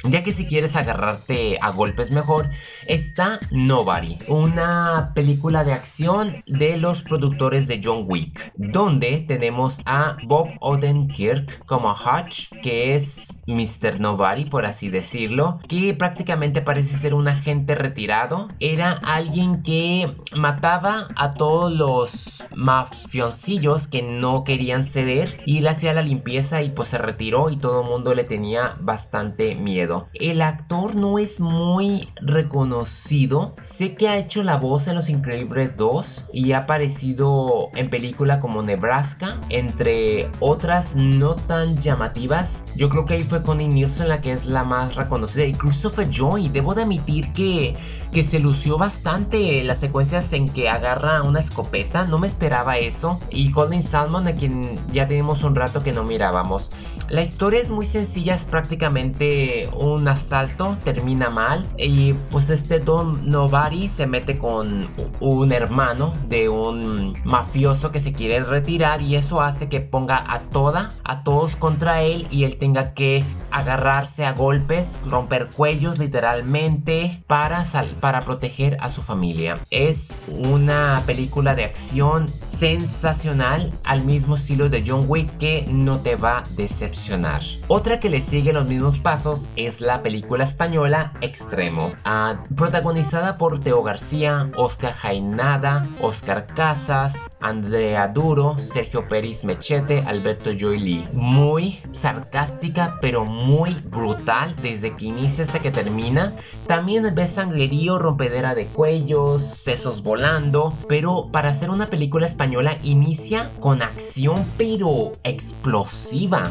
Ya 0.04 0.24
que 0.24 0.32
si 0.32 0.48
quieres 0.48 0.76
agarrarte 0.76 1.60
a 1.62 1.70
golpes 1.70 2.10
mejor, 2.10 2.50
está 2.88 3.40
Nobody, 3.52 4.18
una 4.28 5.12
película 5.14 5.64
de 5.64 5.74
acción 5.74 6.44
de 6.48 6.78
los 6.78 7.04
productores 7.04 7.68
de 7.68 7.82
John 7.84 8.06
Wick, 8.08 8.52
donde 8.56 9.20
tenemos 9.28 9.82
a 9.86 10.18
Bob 10.26 10.50
Odenkirk 10.60 11.64
como 11.66 11.92
Hutch, 11.92 12.50
que 12.64 12.96
es 12.96 13.44
Mr. 13.46 14.00
Nobody, 14.00 14.46
por 14.46 14.66
así 14.66 14.90
decirlo, 14.90 15.60
que 15.68 15.94
prácticamente 15.94 16.62
parece 16.62 16.98
ser 16.98 17.14
un 17.14 17.28
agente 17.28 17.76
retirado. 17.76 18.50
Era 18.60 18.94
alguien 19.04 19.62
que 19.62 20.12
mataba 20.36 21.08
a 21.16 21.36
todos 21.36 21.72
los 21.72 22.44
mafioncillos 22.56 23.86
que 23.86 24.02
no 24.02 24.44
querían 24.44 24.84
ceder 24.84 25.42
y 25.46 25.60
le 25.60 25.70
hacía 25.70 25.94
la 25.94 26.02
limpieza 26.02 26.64
y 26.64 26.70
pues 26.70 26.90
se 26.90 26.98
retiró 26.98 27.52
y 27.52 27.58
todo 27.58 27.84
el 27.84 27.90
mundo 27.90 28.16
le 28.16 28.24
tenía 28.24 28.78
bastante 28.80 29.54
miedo. 29.54 29.91
El 30.14 30.42
actor 30.42 30.96
no 30.96 31.20
es 31.20 31.40
muy 31.40 32.10
reconocido. 32.22 33.56
Sé 33.62 33.96
que 33.96 34.08
ha 34.08 34.18
hecho 34.18 34.44
la 34.44 34.58
voz 34.58 34.88
en 34.88 34.96
Los 34.96 35.10
Increíbles 35.10 35.76
2 35.78 36.30
y 36.34 36.52
ha 36.52 36.60
aparecido 36.60 37.70
en 37.76 37.90
película 37.90 38.40
como 38.40 38.64
Nebraska, 38.64 39.42
entre 39.50 40.30
otras 40.40 40.96
no 40.96 41.36
tan 41.36 41.78
llamativas. 41.78 42.66
Yo 42.76 42.90
creo 42.90 43.06
que 43.06 43.16
ahí 43.16 43.24
fue 43.24 43.44
Connie 43.44 43.68
Nielsen 43.68 44.10
la 44.10 44.22
que 44.22 44.32
es 44.32 44.46
la 44.46 44.64
más 44.64 44.96
reconocida 44.96 45.46
y 45.46 45.54
Christopher 45.54 46.10
Joy. 46.10 46.50
Debo 46.50 46.76
de 46.76 46.84
admitir 46.84 47.34
que 47.34 47.76
que 48.12 48.24
se 48.24 48.40
lució 48.40 48.78
bastante 48.78 49.64
las 49.64 49.80
secuencias 49.80 50.34
en 50.34 50.50
que 50.50 50.70
agarra 50.70 51.24
una 51.24 51.40
escopeta, 51.40 52.06
no 52.06 52.20
me 52.20 52.28
esperaba 52.28 52.78
eso. 52.78 53.20
Y 53.30 53.52
Colin 53.52 53.84
Salmon, 53.84 54.28
a 54.28 54.36
quien 54.36 54.80
ya 54.92 55.08
tenemos 55.08 55.44
un 55.44 55.56
rato 55.56 55.82
que 55.82 55.94
no 55.94 56.04
mirábamos. 56.04 56.72
La 57.10 57.22
historia 57.22 57.60
es 57.60 57.70
muy 57.70 57.86
sencilla, 57.86 58.34
es 58.34 58.46
prácticamente 58.46 59.70
un 59.78 60.08
asalto, 60.08 60.78
termina 60.84 61.30
mal. 61.30 61.68
Y 61.78 62.14
pues 62.32 62.50
este 62.50 62.80
Don 62.80 63.30
Nobody 63.30 63.88
se 63.88 64.08
mete 64.08 64.38
con 64.38 64.90
un 65.20 65.52
hermano 65.52 66.14
de 66.28 66.50
un 66.50 67.16
mafioso 67.24 67.92
que 67.92 68.00
se 68.00 68.14
quiere 68.14 68.44
retirar 68.44 69.02
y 69.02 69.16
eso 69.16 69.42
hace 69.42 69.70
que 69.70 69.80
ponga 69.80 70.24
a 70.28 70.40
toda, 70.40 70.92
a 71.04 71.24
todos 71.24 71.56
contra 71.56 72.02
él 72.02 72.28
y 72.32 72.44
él 72.44 72.58
tenga 72.58 72.94
que 72.94 73.24
agarrarse 73.52 74.26
a 74.26 74.34
golpes, 74.34 75.00
romper 75.06 75.50
cuellos 75.56 76.00
literalmente 76.00 77.24
para, 77.28 77.66
para 78.02 78.26
proteger 78.26 78.78
a 78.82 78.90
su 78.90 79.02
familia. 79.02 79.62
Es 79.70 80.16
una 80.28 81.02
película 81.06 81.56
de 81.56 81.64
acción 81.64 82.28
sensacional 82.44 83.72
al 83.86 84.04
mismo 84.04 84.36
estilo 84.36 84.68
de 84.70 84.84
John 84.86 85.06
Wick 85.08 85.38
que 85.38 85.66
no 85.70 86.00
te 86.00 86.16
va 86.16 86.40
a 86.40 86.44
decepcionar. 86.56 87.42
Otra 87.68 88.00
que 88.00 88.10
le 88.10 88.20
sigue 88.20 88.52
los 88.52 88.66
mismos 88.66 89.00
pasos 89.00 89.48
es 89.56 89.80
la 89.80 90.04
película 90.04 90.44
española 90.44 91.14
Extremo, 91.22 91.94
ah, 92.04 92.44
protagonizada 92.56 93.38
por 93.38 93.60
Teo 93.60 93.84
García, 93.84 94.50
Oscar 94.56 94.94
Jainada, 94.94 95.88
Oscar 96.02 96.48
Casas, 96.48 97.38
Andrea 97.40 98.08
Duro, 98.08 98.58
Sergio 98.58 99.08
Pérez 99.08 99.44
Mechete, 99.44 100.04
Alberto 100.06 100.52
Joy 100.52 101.08
Muy 101.14 101.80
sarcástica 101.92 102.98
pero 103.02 103.26
muy 103.26 103.76
brutal 103.76 104.56
desde 104.62 104.96
que 104.96 105.06
inicia 105.06 105.44
hasta 105.44 105.60
que 105.60 105.72
termina. 105.72 106.34
También 106.68 107.14
ves 107.14 107.32
sangrerío, 107.32 107.91
rompedera 108.00 108.56
de 108.56 108.66
cuellos, 108.68 109.44
sesos 109.44 110.04
volando, 110.04 110.74
pero 110.88 111.30
para 111.32 111.50
hacer 111.50 111.70
una 111.70 111.90
película 111.90 112.26
española 112.26 112.78
inicia 112.84 113.50
con 113.60 113.82
acción 113.82 114.46
pero 114.58 115.14
explosiva. 115.24 116.44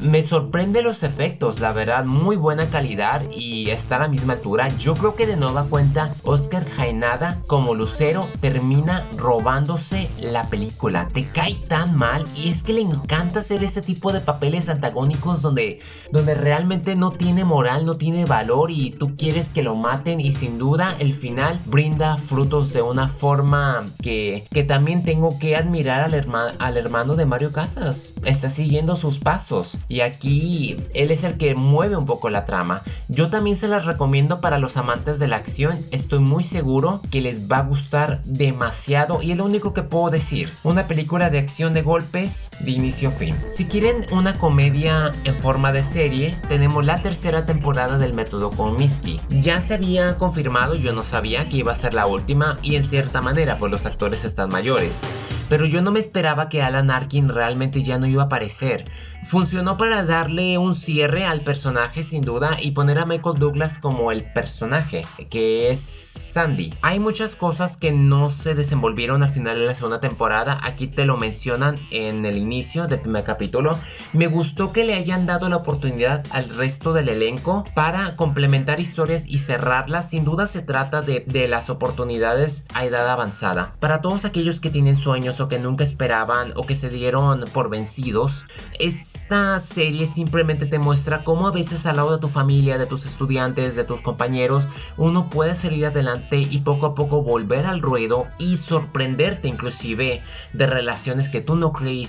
Me 0.00 0.22
sorprende 0.24 0.82
los 0.82 1.04
efectos, 1.04 1.60
la 1.60 1.72
verdad, 1.72 2.04
muy 2.04 2.36
buena 2.36 2.68
calidad 2.68 3.22
y 3.30 3.70
está 3.70 3.96
a 3.96 4.00
la 4.00 4.08
misma 4.08 4.32
altura. 4.32 4.68
Yo 4.76 4.94
creo 4.94 5.14
que 5.14 5.26
de 5.26 5.36
nueva 5.36 5.64
cuenta, 5.64 6.12
Oscar 6.24 6.64
Jaenada 6.64 7.40
como 7.46 7.74
Lucero 7.74 8.26
termina 8.40 9.06
robándose 9.16 10.10
la 10.20 10.48
película. 10.50 11.08
Te 11.12 11.26
cae 11.26 11.54
tan 11.54 11.96
mal 11.96 12.26
y 12.34 12.48
es 12.48 12.64
que 12.64 12.72
le 12.72 12.80
encanta 12.80 13.38
hacer 13.38 13.62
este 13.62 13.82
tipo 13.82 14.12
de 14.12 14.20
papeles 14.20 14.68
antagónicos 14.68 15.42
donde, 15.42 15.78
donde 16.10 16.34
realmente 16.34 16.96
no 16.96 17.12
tiene 17.12 17.44
moral, 17.44 17.86
no 17.86 17.96
tiene 17.96 18.24
valor 18.24 18.72
y 18.72 18.90
tú 18.90 19.16
quieres 19.16 19.48
que 19.48 19.62
lo 19.62 19.76
maten 19.76 20.20
y 20.20 20.32
sin 20.32 20.58
duda 20.58 20.96
el 20.98 21.12
final 21.12 21.60
brinda 21.66 22.16
frutos 22.16 22.72
de 22.72 22.82
una 22.82 23.06
forma 23.06 23.84
que, 24.02 24.44
que 24.50 24.64
también 24.64 25.04
tengo 25.04 25.38
que 25.38 25.56
admirar 25.56 26.02
al, 26.02 26.14
al 26.58 26.76
hermano 26.76 27.14
de 27.14 27.26
Mario 27.26 27.52
Casas. 27.52 28.14
Está 28.24 28.50
siguiendo 28.50 28.96
sus 28.96 29.20
pasos. 29.20 29.78
Y 29.88 30.00
aquí 30.00 30.76
él 30.94 31.10
es 31.10 31.24
el 31.24 31.36
que 31.36 31.54
mueve 31.54 31.96
un 31.96 32.06
poco 32.06 32.30
la 32.30 32.44
trama. 32.44 32.82
Yo 33.08 33.28
también 33.28 33.56
se 33.56 33.68
las 33.68 33.86
recomiendo 33.86 34.40
para 34.40 34.58
los 34.58 34.76
amantes 34.76 35.18
de 35.18 35.28
la 35.28 35.36
acción. 35.36 35.78
Estoy 35.90 36.18
muy 36.18 36.42
seguro 36.42 37.00
que 37.10 37.20
les 37.20 37.50
va 37.50 37.58
a 37.58 37.62
gustar 37.62 38.22
demasiado. 38.24 39.22
Y 39.22 39.32
es 39.32 39.38
lo 39.38 39.44
único 39.44 39.74
que 39.74 39.82
puedo 39.82 40.10
decir. 40.10 40.52
Una 40.62 40.86
película 40.86 41.30
de 41.30 41.38
acción 41.38 41.74
de 41.74 41.82
golpes 41.82 42.50
de 42.60 42.70
inicio 42.70 43.10
a 43.10 43.12
fin. 43.12 43.36
Si 43.48 43.66
quieren 43.66 44.06
una 44.10 44.38
comedia 44.38 45.12
en 45.24 45.34
forma 45.34 45.72
de 45.72 45.82
serie, 45.82 46.36
tenemos 46.48 46.84
la 46.84 47.02
tercera 47.02 47.46
temporada 47.46 47.98
del 47.98 48.14
método 48.14 48.50
Kominsky. 48.50 49.20
Ya 49.28 49.60
se 49.60 49.74
había 49.74 50.16
confirmado, 50.18 50.74
yo 50.74 50.92
no 50.92 51.02
sabía 51.02 51.48
que 51.48 51.58
iba 51.58 51.72
a 51.72 51.76
ser 51.76 51.94
la 51.94 52.06
última 52.06 52.58
y 52.62 52.76
en 52.76 52.84
cierta 52.84 53.20
manera, 53.20 53.58
pues 53.58 53.70
los 53.70 53.86
actores 53.86 54.24
están 54.24 54.50
mayores. 54.50 55.02
Pero 55.48 55.66
yo 55.66 55.82
no 55.82 55.92
me 55.92 56.00
esperaba 56.00 56.48
que 56.48 56.62
Alan 56.62 56.90
Arkin 56.90 57.28
realmente 57.28 57.82
ya 57.82 57.98
no 57.98 58.06
iba 58.06 58.22
a 58.22 58.26
aparecer. 58.26 58.84
Funcionó 59.24 59.73
para 59.76 60.04
darle 60.04 60.58
un 60.58 60.74
cierre 60.74 61.24
al 61.24 61.42
personaje 61.42 62.02
sin 62.02 62.22
duda 62.22 62.58
y 62.60 62.72
poner 62.72 62.98
a 62.98 63.06
Michael 63.06 63.38
Douglas 63.38 63.78
como 63.78 64.12
el 64.12 64.24
personaje, 64.32 65.06
que 65.30 65.70
es 65.70 65.80
Sandy. 65.80 66.74
Hay 66.82 67.00
muchas 67.00 67.36
cosas 67.36 67.76
que 67.76 67.92
no 67.92 68.30
se 68.30 68.54
desenvolvieron 68.54 69.22
al 69.22 69.28
final 69.28 69.58
de 69.58 69.66
la 69.66 69.74
segunda 69.74 70.00
temporada, 70.00 70.58
aquí 70.62 70.86
te 70.86 71.06
lo 71.06 71.16
mencionan 71.16 71.78
en 71.90 72.26
el 72.26 72.36
inicio 72.36 72.86
del 72.86 73.00
primer 73.00 73.24
capítulo. 73.24 73.78
Me 74.12 74.26
gustó 74.26 74.72
que 74.72 74.84
le 74.84 74.94
hayan 74.94 75.26
dado 75.26 75.48
la 75.48 75.56
oportunidad 75.56 76.24
al 76.30 76.48
resto 76.48 76.92
del 76.92 77.08
elenco 77.08 77.64
para 77.74 78.16
complementar 78.16 78.80
historias 78.80 79.26
y 79.26 79.38
cerrarlas. 79.38 80.10
Sin 80.10 80.24
duda 80.24 80.46
se 80.46 80.62
trata 80.62 81.02
de, 81.02 81.24
las 81.48 81.68
oportunidades 81.68 82.66
a 82.72 82.84
edad 82.84 83.08
avanzada. 83.08 83.74
Para 83.80 84.00
todos 84.00 84.24
aquellos 84.24 84.60
que 84.60 84.70
tienen 84.70 84.96
sueños 84.96 85.40
o 85.40 85.48
que 85.48 85.58
nunca 85.58 85.84
esperaban 85.84 86.52
o 86.56 86.64
que 86.64 86.74
se 86.74 86.88
dieron 86.88 87.44
por 87.52 87.68
vencidos, 87.68 88.46
esta 88.78 89.60
serie 89.64 90.06
simplemente 90.06 90.66
te 90.66 90.78
muestra 90.78 91.24
cómo 91.24 91.48
a 91.48 91.52
veces 91.52 91.84
al 91.86 91.96
lado 91.96 92.12
de 92.12 92.18
tu 92.18 92.28
familia, 92.28 92.78
de 92.78 92.86
tus 92.86 93.06
estudiantes, 93.06 93.74
de 93.74 93.82
tus 93.82 94.00
compañeros, 94.00 94.68
uno 94.96 95.28
puede 95.30 95.56
salir 95.56 95.86
adelante 95.86 96.38
y 96.38 96.58
poco 96.60 96.86
a 96.86 96.94
poco 96.94 97.22
volver 97.22 97.66
al 97.66 97.82
ruedo 97.82 98.28
y 98.38 98.56
sorprenderte 98.56 99.48
inclusive 99.48 100.22
de 100.52 100.66
relaciones 100.66 101.28
que 101.28 101.40
tú 101.40 101.56
no 101.56 101.72
creíste 101.72 102.04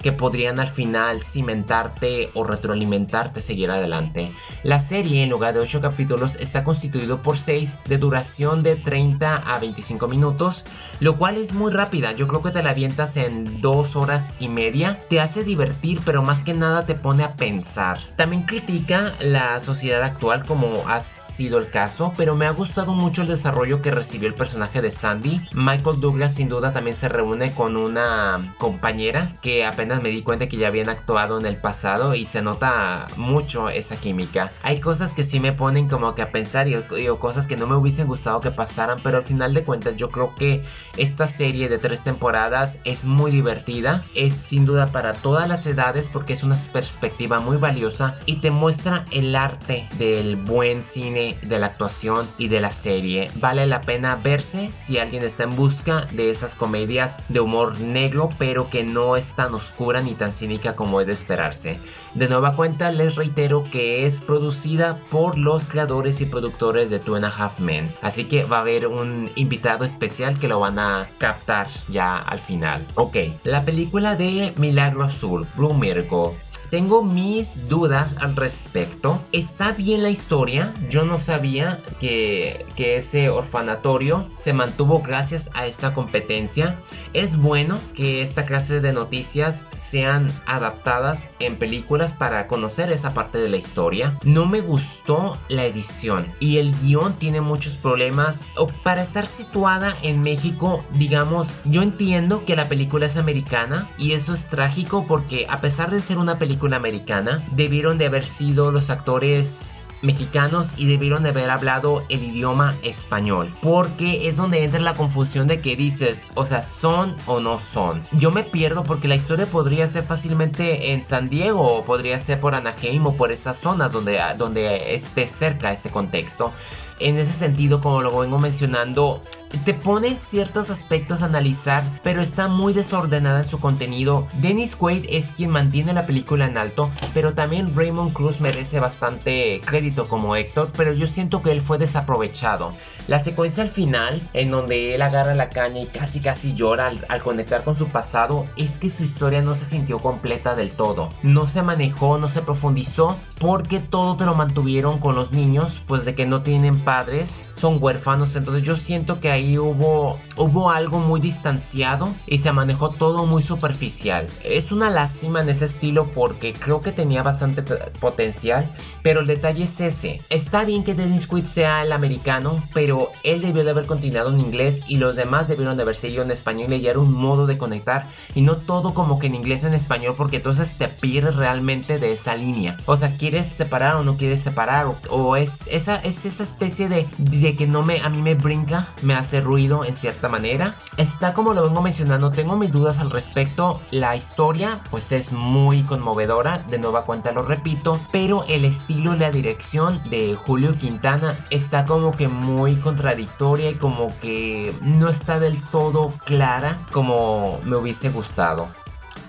que 0.00 0.12
podrían 0.12 0.58
al 0.58 0.68
final 0.68 1.20
cimentarte 1.20 2.30
o 2.34 2.44
retroalimentarte 2.44 3.40
seguir 3.40 3.70
adelante. 3.70 4.32
La 4.62 4.80
serie 4.80 5.22
en 5.22 5.30
lugar 5.30 5.54
de 5.54 5.60
8 5.60 5.80
capítulos 5.80 6.36
está 6.36 6.64
constituido 6.64 7.22
por 7.22 7.36
6 7.36 7.80
de 7.86 7.98
duración 7.98 8.62
de 8.62 8.76
30 8.76 9.36
a 9.36 9.58
25 9.58 10.08
minutos, 10.08 10.66
lo 11.00 11.18
cual 11.18 11.36
es 11.36 11.52
muy 11.52 11.72
rápida, 11.72 12.12
yo 12.12 12.26
creo 12.26 12.42
que 12.42 12.50
te 12.50 12.62
la 12.62 12.70
avientas 12.70 13.16
en 13.16 13.60
2 13.60 13.96
horas 13.96 14.34
y 14.38 14.48
media, 14.48 14.98
te 15.08 15.20
hace 15.20 15.44
divertir 15.44 16.00
pero 16.04 16.22
más 16.22 16.42
que 16.42 16.54
nada 16.54 16.86
te 16.86 16.93
pone 16.94 17.24
a 17.24 17.36
pensar. 17.36 17.98
También 18.16 18.42
critica 18.42 19.12
la 19.20 19.60
sociedad 19.60 20.02
actual 20.02 20.44
como 20.46 20.88
ha 20.88 21.00
sido 21.00 21.58
el 21.58 21.70
caso, 21.70 22.14
pero 22.16 22.34
me 22.36 22.46
ha 22.46 22.50
gustado 22.50 22.94
mucho 22.94 23.22
el 23.22 23.28
desarrollo 23.28 23.82
que 23.82 23.90
recibió 23.90 24.28
el 24.28 24.34
personaje 24.34 24.80
de 24.80 24.90
Sandy. 24.90 25.40
Michael 25.52 26.00
Douglas 26.00 26.34
sin 26.34 26.48
duda 26.48 26.72
también 26.72 26.96
se 26.96 27.08
reúne 27.08 27.52
con 27.52 27.76
una 27.76 28.54
compañera 28.58 29.36
que 29.42 29.64
apenas 29.64 30.02
me 30.02 30.10
di 30.10 30.22
cuenta 30.22 30.48
que 30.48 30.56
ya 30.56 30.68
habían 30.68 30.88
actuado 30.88 31.38
en 31.38 31.46
el 31.46 31.56
pasado 31.56 32.14
y 32.14 32.26
se 32.26 32.42
nota 32.42 33.06
mucho 33.16 33.68
esa 33.68 33.96
química. 33.96 34.50
Hay 34.62 34.80
cosas 34.80 35.12
que 35.12 35.22
sí 35.22 35.40
me 35.40 35.52
ponen 35.52 35.88
como 35.88 36.14
que 36.14 36.22
a 36.22 36.32
pensar 36.32 36.68
y, 36.68 36.74
cosas 37.18 37.46
que 37.46 37.56
no 37.56 37.66
me 37.66 37.76
hubiesen 37.76 38.06
gustado 38.06 38.40
que 38.40 38.50
pasaran, 38.50 38.98
pero 39.02 39.18
al 39.18 39.22
final 39.22 39.54
de 39.54 39.64
cuentas 39.64 39.96
yo 39.96 40.10
creo 40.10 40.34
que 40.34 40.64
esta 40.96 41.26
serie 41.26 41.68
de 41.68 41.78
tres 41.78 42.02
temporadas 42.02 42.78
es 42.84 43.04
muy 43.04 43.30
divertida, 43.30 44.02
es 44.14 44.34
sin 44.34 44.66
duda 44.66 44.88
para 44.88 45.14
todas 45.14 45.48
las 45.48 45.66
edades 45.66 46.08
porque 46.08 46.32
es 46.32 46.42
una 46.42 46.54
perspectiva 46.84 47.40
muy 47.40 47.56
valiosa 47.56 48.14
y 48.26 48.36
te 48.40 48.50
muestra 48.50 49.06
el 49.10 49.34
arte 49.36 49.88
del 49.98 50.36
buen 50.36 50.84
cine, 50.84 51.38
de 51.40 51.58
la 51.58 51.64
actuación 51.64 52.28
y 52.36 52.48
de 52.48 52.60
la 52.60 52.72
serie. 52.72 53.30
Vale 53.36 53.66
la 53.66 53.80
pena 53.80 54.20
verse 54.22 54.70
si 54.70 54.98
alguien 54.98 55.22
está 55.22 55.44
en 55.44 55.56
busca 55.56 56.02
de 56.12 56.28
esas 56.28 56.54
comedias 56.54 57.20
de 57.30 57.40
humor 57.40 57.80
negro, 57.80 58.28
pero 58.36 58.68
que 58.68 58.84
no 58.84 59.16
es 59.16 59.32
tan 59.32 59.54
oscura 59.54 60.02
ni 60.02 60.14
tan 60.14 60.30
cínica 60.30 60.76
como 60.76 61.00
es 61.00 61.06
de 61.06 61.14
esperarse. 61.14 61.80
De 62.12 62.28
nueva 62.28 62.54
cuenta, 62.54 62.92
les 62.92 63.16
reitero 63.16 63.64
que 63.64 64.04
es 64.04 64.20
producida 64.20 64.98
por 65.10 65.38
los 65.38 65.66
creadores 65.66 66.20
y 66.20 66.26
productores 66.26 66.90
de 66.90 66.98
Two 66.98 67.16
and 67.16 67.24
a 67.24 67.28
Half 67.28 67.60
Men. 67.60 67.92
Así 68.02 68.26
que 68.26 68.44
va 68.44 68.58
a 68.58 68.60
haber 68.60 68.88
un 68.88 69.30
invitado 69.36 69.84
especial 69.84 70.38
que 70.38 70.48
lo 70.48 70.60
van 70.60 70.78
a 70.78 71.08
captar 71.16 71.66
ya 71.88 72.18
al 72.18 72.38
final. 72.38 72.86
Ok, 72.94 73.16
la 73.42 73.64
película 73.64 74.16
de 74.16 74.52
Milagro 74.58 75.02
Azul, 75.02 75.46
Blue 75.56 75.72
Miracle. 75.72 76.32
Tengo 76.74 77.04
mis 77.04 77.68
dudas 77.68 78.16
al 78.18 78.34
respecto. 78.34 79.24
Está 79.30 79.70
bien 79.70 80.02
la 80.02 80.10
historia. 80.10 80.74
Yo 80.90 81.04
no 81.04 81.18
sabía 81.18 81.80
que, 82.00 82.66
ese 82.76 83.30
orfanatorio 83.30 84.28
se 84.34 84.52
mantuvo 84.52 85.00
gracias 85.00 85.50
a 85.54 85.66
esta 85.66 85.94
competencia. 85.94 86.80
Es 87.12 87.36
bueno 87.36 87.78
que 87.94 88.22
esta 88.22 88.44
clase 88.44 88.80
de 88.80 88.92
noticias 88.92 89.68
sean 89.76 90.32
adaptadas 90.46 91.30
en 91.38 91.56
películas 91.56 92.12
para 92.12 92.48
conocer 92.48 92.90
esa 92.90 93.14
parte 93.14 93.38
de 93.38 93.48
la 93.48 93.56
historia. 93.56 94.18
No 94.24 94.46
me 94.46 94.60
gustó 94.60 95.38
la 95.48 95.64
edición 95.64 96.32
y 96.40 96.58
el 96.58 96.74
guion 96.74 97.14
tiene 97.20 97.40
muchos 97.40 97.76
problemas. 97.76 98.44
Para 98.82 99.02
estar 99.02 99.26
situada 99.26 99.94
en 100.02 100.22
México, 100.22 100.84
digamos, 100.90 101.54
yo 101.64 101.82
entiendo 101.82 102.44
que 102.44 102.56
la 102.56 102.68
película 102.68 103.06
es 103.06 103.16
americana 103.16 103.88
y 103.96 104.12
eso 104.12 104.34
es 104.34 104.48
trágico 104.48 105.06
porque 105.06 105.46
a 105.48 105.60
pesar 105.60 105.92
de 105.92 106.00
ser 106.00 106.18
una 106.18 106.36
película 106.36 106.53
americana, 106.74 107.42
debieron 107.52 107.98
de 107.98 108.06
haber 108.06 108.24
sido 108.24 108.70
los 108.70 108.90
actores 108.90 109.90
mexicanos 110.02 110.74
y 110.76 110.86
debieron 110.86 111.22
de 111.22 111.30
haber 111.30 111.50
hablado 111.50 112.04
el 112.08 112.22
idioma 112.22 112.74
español. 112.82 113.52
Porque 113.62 114.28
es 114.28 114.36
donde 114.36 114.64
entra 114.64 114.80
la 114.80 114.94
confusión 114.94 115.48
de 115.48 115.60
que 115.60 115.76
dices, 115.76 116.28
o 116.34 116.46
sea, 116.46 116.62
son 116.62 117.16
o 117.26 117.40
no 117.40 117.58
son. 117.58 118.02
Yo 118.12 118.30
me 118.30 118.44
pierdo 118.44 118.84
porque 118.84 119.08
la 119.08 119.14
historia 119.14 119.46
podría 119.46 119.86
ser 119.86 120.04
fácilmente 120.04 120.92
en 120.92 121.02
San 121.02 121.28
Diego 121.28 121.78
o 121.78 121.84
podría 121.84 122.18
ser 122.18 122.40
por 122.40 122.54
Anaheim 122.54 123.06
o 123.06 123.16
por 123.16 123.32
esas 123.32 123.58
zonas 123.58 123.92
donde, 123.92 124.20
donde 124.38 124.94
esté 124.94 125.26
cerca 125.26 125.72
ese 125.72 125.90
contexto. 125.90 126.52
En 126.98 127.18
ese 127.18 127.32
sentido, 127.32 127.80
como 127.80 128.02
lo 128.02 128.18
vengo 128.18 128.38
mencionando, 128.38 129.22
te 129.64 129.74
pone 129.74 130.16
ciertos 130.20 130.70
aspectos 130.70 131.22
a 131.22 131.26
analizar, 131.26 131.84
pero 132.02 132.20
está 132.20 132.48
muy 132.48 132.72
desordenada 132.72 133.40
en 133.40 133.46
su 133.46 133.60
contenido. 133.60 134.26
Dennis 134.40 134.76
Quaid 134.76 135.06
es 135.08 135.32
quien 135.32 135.50
mantiene 135.50 135.92
la 135.92 136.06
película 136.06 136.46
en 136.46 136.58
alto, 136.58 136.90
pero 137.12 137.34
también 137.34 137.74
Raymond 137.74 138.12
Cruz 138.12 138.40
merece 138.40 138.80
bastante 138.80 139.60
crédito 139.64 140.08
como 140.08 140.36
Héctor, 140.36 140.72
pero 140.76 140.92
yo 140.92 141.06
siento 141.06 141.42
que 141.42 141.52
él 141.52 141.60
fue 141.60 141.78
desaprovechado. 141.78 142.72
La 143.06 143.18
secuencia 143.18 143.62
al 143.62 143.68
final, 143.68 144.22
en 144.32 144.50
donde 144.50 144.94
él 144.94 145.02
agarra 145.02 145.34
la 145.34 145.50
caña 145.50 145.80
y 145.80 145.86
casi 145.86 146.20
casi 146.20 146.54
llora 146.54 146.90
al, 147.08 147.22
conectar 147.22 147.62
con 147.62 147.74
su 147.74 147.88
pasado, 147.88 148.46
es 148.56 148.78
que 148.78 148.90
su 148.90 149.04
historia 149.04 149.42
no 149.42 149.54
se 149.54 149.64
sintió 149.64 149.98
completa 149.98 150.54
del 150.54 150.72
todo. 150.72 151.12
No 151.22 151.46
se 151.46 151.62
manejó, 151.62 152.18
no 152.18 152.28
se 152.28 152.42
profundizó, 152.42 153.18
porque 153.38 153.80
todo 153.80 154.16
te 154.16 154.24
lo 154.24 154.34
mantuvieron 154.34 154.98
con 154.98 155.14
los 155.14 155.32
niños, 155.32 155.82
pues 155.86 156.04
de 156.04 156.14
que 156.14 156.26
no 156.26 156.42
tienen 156.42 156.80
padres, 156.84 157.46
son 157.54 157.78
huérfanos, 157.80 158.36
entonces 158.36 158.62
yo 158.62 158.76
siento 158.76 159.20
que 159.20 159.30
ahí 159.30 159.58
hubo, 159.58 160.18
hubo 160.36 160.70
algo 160.70 160.98
muy 160.98 161.20
distanciado 161.20 162.14
y 162.26 162.38
se 162.38 162.52
manejó 162.52 162.90
todo 162.90 163.26
muy 163.26 163.42
superficial. 163.42 164.28
Es 164.42 164.70
una 164.72 164.90
lástima 164.90 165.40
en 165.40 165.48
ese 165.48 165.64
estilo 165.64 166.10
porque 166.10 166.52
creo 166.52 166.80
que 166.82 166.92
tenía 166.92 167.22
bastante 167.22 167.62
potencial, 168.00 168.72
pero 169.02 169.20
el 169.20 169.26
detalle 169.26 169.64
es 169.64 169.80
ese. 169.80 170.20
Está 170.30 170.64
bien 170.64 170.84
que 170.84 170.94
Dennis 170.94 171.26
Quaid 171.26 171.44
sea 171.44 171.82
el 171.82 171.92
americano, 171.92 172.62
pero 172.72 173.10
él 173.22 173.40
debió 173.40 173.64
de 173.64 173.70
haber 173.70 173.86
continuado 173.86 174.30
en 174.30 174.40
inglés 174.40 174.82
y 174.86 174.98
los 174.98 175.16
demás 175.16 175.48
debieron 175.48 175.76
de 175.76 175.82
haber 175.82 175.96
seguido 175.96 176.22
en 176.22 176.30
español 176.30 176.72
y 176.72 176.86
era 176.86 176.98
un 176.98 177.12
modo 177.12 177.46
de 177.46 177.58
conectar 177.58 178.06
y 178.34 178.42
no 178.42 178.56
todo 178.56 178.94
como 178.94 179.18
que 179.18 179.26
en 179.26 179.34
inglés 179.34 179.64
en 179.64 179.74
español 179.74 180.14
porque 180.16 180.36
entonces 180.36 180.74
te 180.76 180.88
pierdes 180.88 181.36
realmente 181.36 181.98
de 181.98 182.12
esa 182.12 182.34
línea. 182.34 182.76
O 182.86 182.96
sea, 182.96 183.16
¿quieres 183.16 183.46
separar 183.46 183.96
o 183.96 184.04
no 184.04 184.16
quieres 184.16 184.40
separar? 184.42 184.86
O, 185.10 185.36
es, 185.36 185.66
esa, 185.68 185.96
es 185.96 186.26
esa 186.26 186.42
especie 186.42 186.73
de, 186.78 187.08
de 187.18 187.56
que 187.56 187.66
no 187.66 187.82
me, 187.82 188.00
a 188.00 188.08
mí 188.08 188.20
me 188.20 188.34
brinca, 188.34 188.88
me 189.02 189.14
hace 189.14 189.40
ruido 189.40 189.84
en 189.84 189.94
cierta 189.94 190.28
manera. 190.28 190.74
Está 190.96 191.32
como 191.32 191.54
lo 191.54 191.62
vengo 191.62 191.80
mencionando, 191.80 192.32
tengo 192.32 192.56
mis 192.56 192.72
dudas 192.72 192.98
al 192.98 193.10
respecto. 193.10 193.80
La 193.90 194.16
historia 194.16 194.80
pues 194.90 195.12
es 195.12 195.32
muy 195.32 195.82
conmovedora, 195.82 196.58
de 196.58 196.78
nueva 196.78 197.04
cuenta 197.04 197.32
lo 197.32 197.42
repito, 197.42 198.00
pero 198.12 198.44
el 198.48 198.64
estilo 198.64 199.14
y 199.14 199.18
la 199.18 199.30
dirección 199.30 200.00
de 200.10 200.34
Julio 200.34 200.76
Quintana 200.76 201.36
está 201.50 201.86
como 201.86 202.16
que 202.16 202.28
muy 202.28 202.76
contradictoria 202.76 203.70
y 203.70 203.74
como 203.74 204.12
que 204.20 204.74
no 204.82 205.08
está 205.08 205.38
del 205.38 205.62
todo 205.70 206.12
clara 206.24 206.86
como 206.92 207.60
me 207.64 207.76
hubiese 207.76 208.10
gustado. 208.10 208.68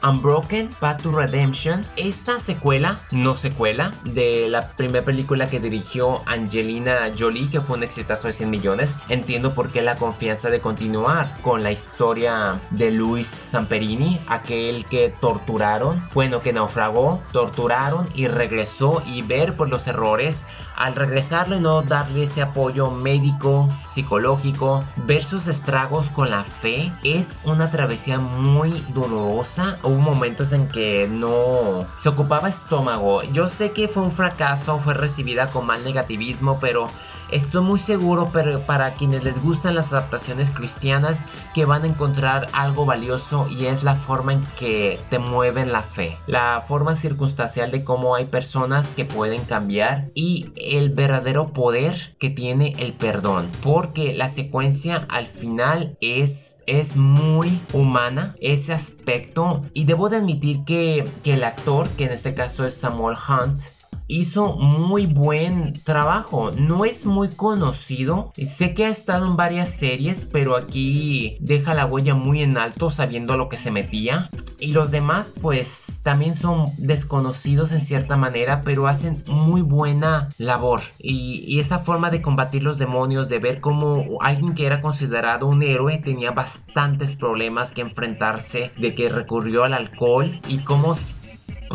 Unbroken 0.08 0.70
Path 0.80 1.02
to 1.02 1.12
Redemption, 1.12 1.86
esta 1.96 2.40
secuela, 2.40 3.00
no 3.12 3.34
secuela, 3.34 3.92
de 4.04 4.48
la 4.50 4.68
primera 4.68 5.04
película 5.04 5.50
que 5.50 5.60
dirigió 5.60 6.22
Angelina 6.28 7.12
Jolie, 7.18 7.50
que 7.50 7.60
fue 7.60 7.78
un 7.78 7.84
exitazo 7.84 8.28
de 8.28 8.34
100 8.34 8.50
millones. 8.50 8.98
Entiendo 9.10 9.56
por 9.56 9.72
qué 9.72 9.82
la 9.82 9.96
confianza 9.96 10.50
de 10.52 10.62
continuar 10.62 11.42
con 11.42 11.64
la 11.64 11.72
historia 11.72 12.62
de 12.70 12.92
Luis 12.92 13.28
Samperini, 13.28 14.20
aquel 14.28 14.86
que 14.86 15.10
torturaron, 15.10 16.08
bueno, 16.14 16.40
que 16.42 16.54
naufragó, 16.54 17.24
torturaron 17.32 18.08
y 18.14 18.28
regresó 18.28 19.02
y 19.08 19.24
ver 19.24 19.56
por 19.56 19.70
los 19.70 19.88
errores 19.88 20.46
al 20.76 20.94
regresarlo 20.96 21.56
y 21.56 21.60
no 21.60 21.82
darle 21.82 22.24
ese 22.24 22.42
apoyo 22.42 22.92
médico, 22.92 23.70
psicológico, 23.86 24.84
ver 24.98 25.24
sus 25.24 25.48
estragos 25.48 26.10
con 26.10 26.30
la 26.30 26.44
fe, 26.44 26.92
es 27.04 27.42
una 27.46 27.72
travesía 27.72 28.20
muy 28.20 28.86
dolorosa. 28.94 29.80
Momentos 30.00 30.52
en 30.54 30.68
que 30.68 31.08
no 31.10 31.86
se 31.98 32.10
ocupaba 32.10 32.50
estómago. 32.50 33.24
Yo 33.24 33.48
sé 33.48 33.72
que 33.72 33.88
fue 33.88 34.04
un 34.04 34.12
fracaso, 34.12 34.78
fue 34.80 34.94
recibida 34.94 35.50
con 35.50 35.66
mal 35.66 35.84
negativismo, 35.84 36.60
pero 36.60 36.90
Estoy 37.32 37.64
muy 37.64 37.80
seguro 37.80 38.30
pero 38.32 38.62
para 38.62 38.94
quienes 38.94 39.24
les 39.24 39.42
gustan 39.42 39.76
las 39.76 39.92
adaptaciones 39.94 40.52
cristianas 40.52 41.22
que 41.54 41.66
van 41.66 41.84
a 41.84 41.88
encontrar 41.88 42.50
algo 42.54 42.86
valioso 42.86 43.48
y 43.50 43.66
es 43.66 43.84
la 43.84 43.96
forma 43.96 44.34
en 44.34 44.46
que 44.60 45.00
te 45.10 45.18
mueven 45.18 45.72
la 45.72 45.82
fe, 45.82 46.18
la 46.28 46.64
forma 46.66 46.96
circunstancial 46.96 47.72
de 47.72 47.84
cómo 47.84 48.16
hay 48.16 48.26
personas 48.26 48.94
que 48.96 49.06
pueden 49.06 49.44
cambiar 49.44 50.12
y 50.14 50.52
el 50.56 50.92
verdadero 50.92 51.50
poder 51.52 52.16
que 52.20 52.30
tiene 52.30 52.76
el 52.78 52.94
perdón, 52.94 53.50
porque 53.64 54.14
la 54.14 54.30
secuencia 54.30 55.06
al 55.10 55.28
final 55.28 55.98
es 56.02 56.60
es 56.68 56.96
muy 56.96 57.60
humana 57.74 58.36
ese 58.40 58.74
aspecto 58.74 59.64
y 59.76 59.84
debo 59.84 60.10
de 60.10 60.18
admitir 60.18 60.64
que, 60.64 61.08
que 61.22 61.34
el 61.34 61.44
actor, 61.44 61.90
que 61.90 62.06
en 62.06 62.14
este 62.14 62.34
caso 62.34 62.66
es 62.66 62.76
Samuel 62.76 63.18
Hunt, 63.30 63.62
hizo 64.08 64.56
muy 64.56 65.06
buen 65.06 65.74
trabajo. 65.84 66.52
No 66.52 66.86
es 66.86 67.06
muy 67.06 67.30
conocido. 67.30 68.32
Sé 68.36 68.74
que 68.74 68.86
ha 68.86 68.90
estado 68.90 69.26
en 69.26 69.36
varias 69.36 69.70
series, 69.70 70.26
pero 70.32 70.56
aquí 70.56 71.38
deja 71.42 71.74
la 71.74 71.86
huella 71.86 72.16
muy 72.16 72.42
en 72.42 72.58
alto 72.58 72.90
sabiendo 72.90 73.34
a 73.34 73.38
lo 73.38 73.50
que 73.50 73.58
se 73.58 73.70
metía. 73.70 74.30
Y 74.60 74.72
los 74.72 74.92
demás 74.92 75.34
pues 75.42 76.00
también 76.04 76.36
son 76.36 76.66
desconocidos 76.78 77.72
en 77.72 77.82
cierta 77.82 78.18
manera, 78.18 78.62
pero 78.64 78.88
hacen 78.88 79.24
muy 79.28 79.62
buena 79.62 80.30
labor. 80.38 80.82
Y, 81.00 81.60
esa 81.60 81.80
forma 81.80 82.10
de 82.10 82.22
combatir 82.22 82.64
los 82.64 82.78
demonios, 82.78 83.30
de 83.30 83.40
ver 83.40 83.62
cómo 83.62 84.06
alguien 84.22 84.54
que 84.54 84.66
era 84.66 84.82
considerado 84.82 85.48
un 85.48 85.64
héroe 85.64 86.00
tenía 86.00 86.32
bastantes 86.32 87.16
problemas 87.16 87.74
que 87.74 87.82
enfrentarse, 87.82 88.72
de 88.78 88.94
que 88.94 89.10
recurrió 89.10 89.64
al 89.64 89.74
alcohol 89.74 90.42
y 90.48 90.60
cómo 90.60 90.96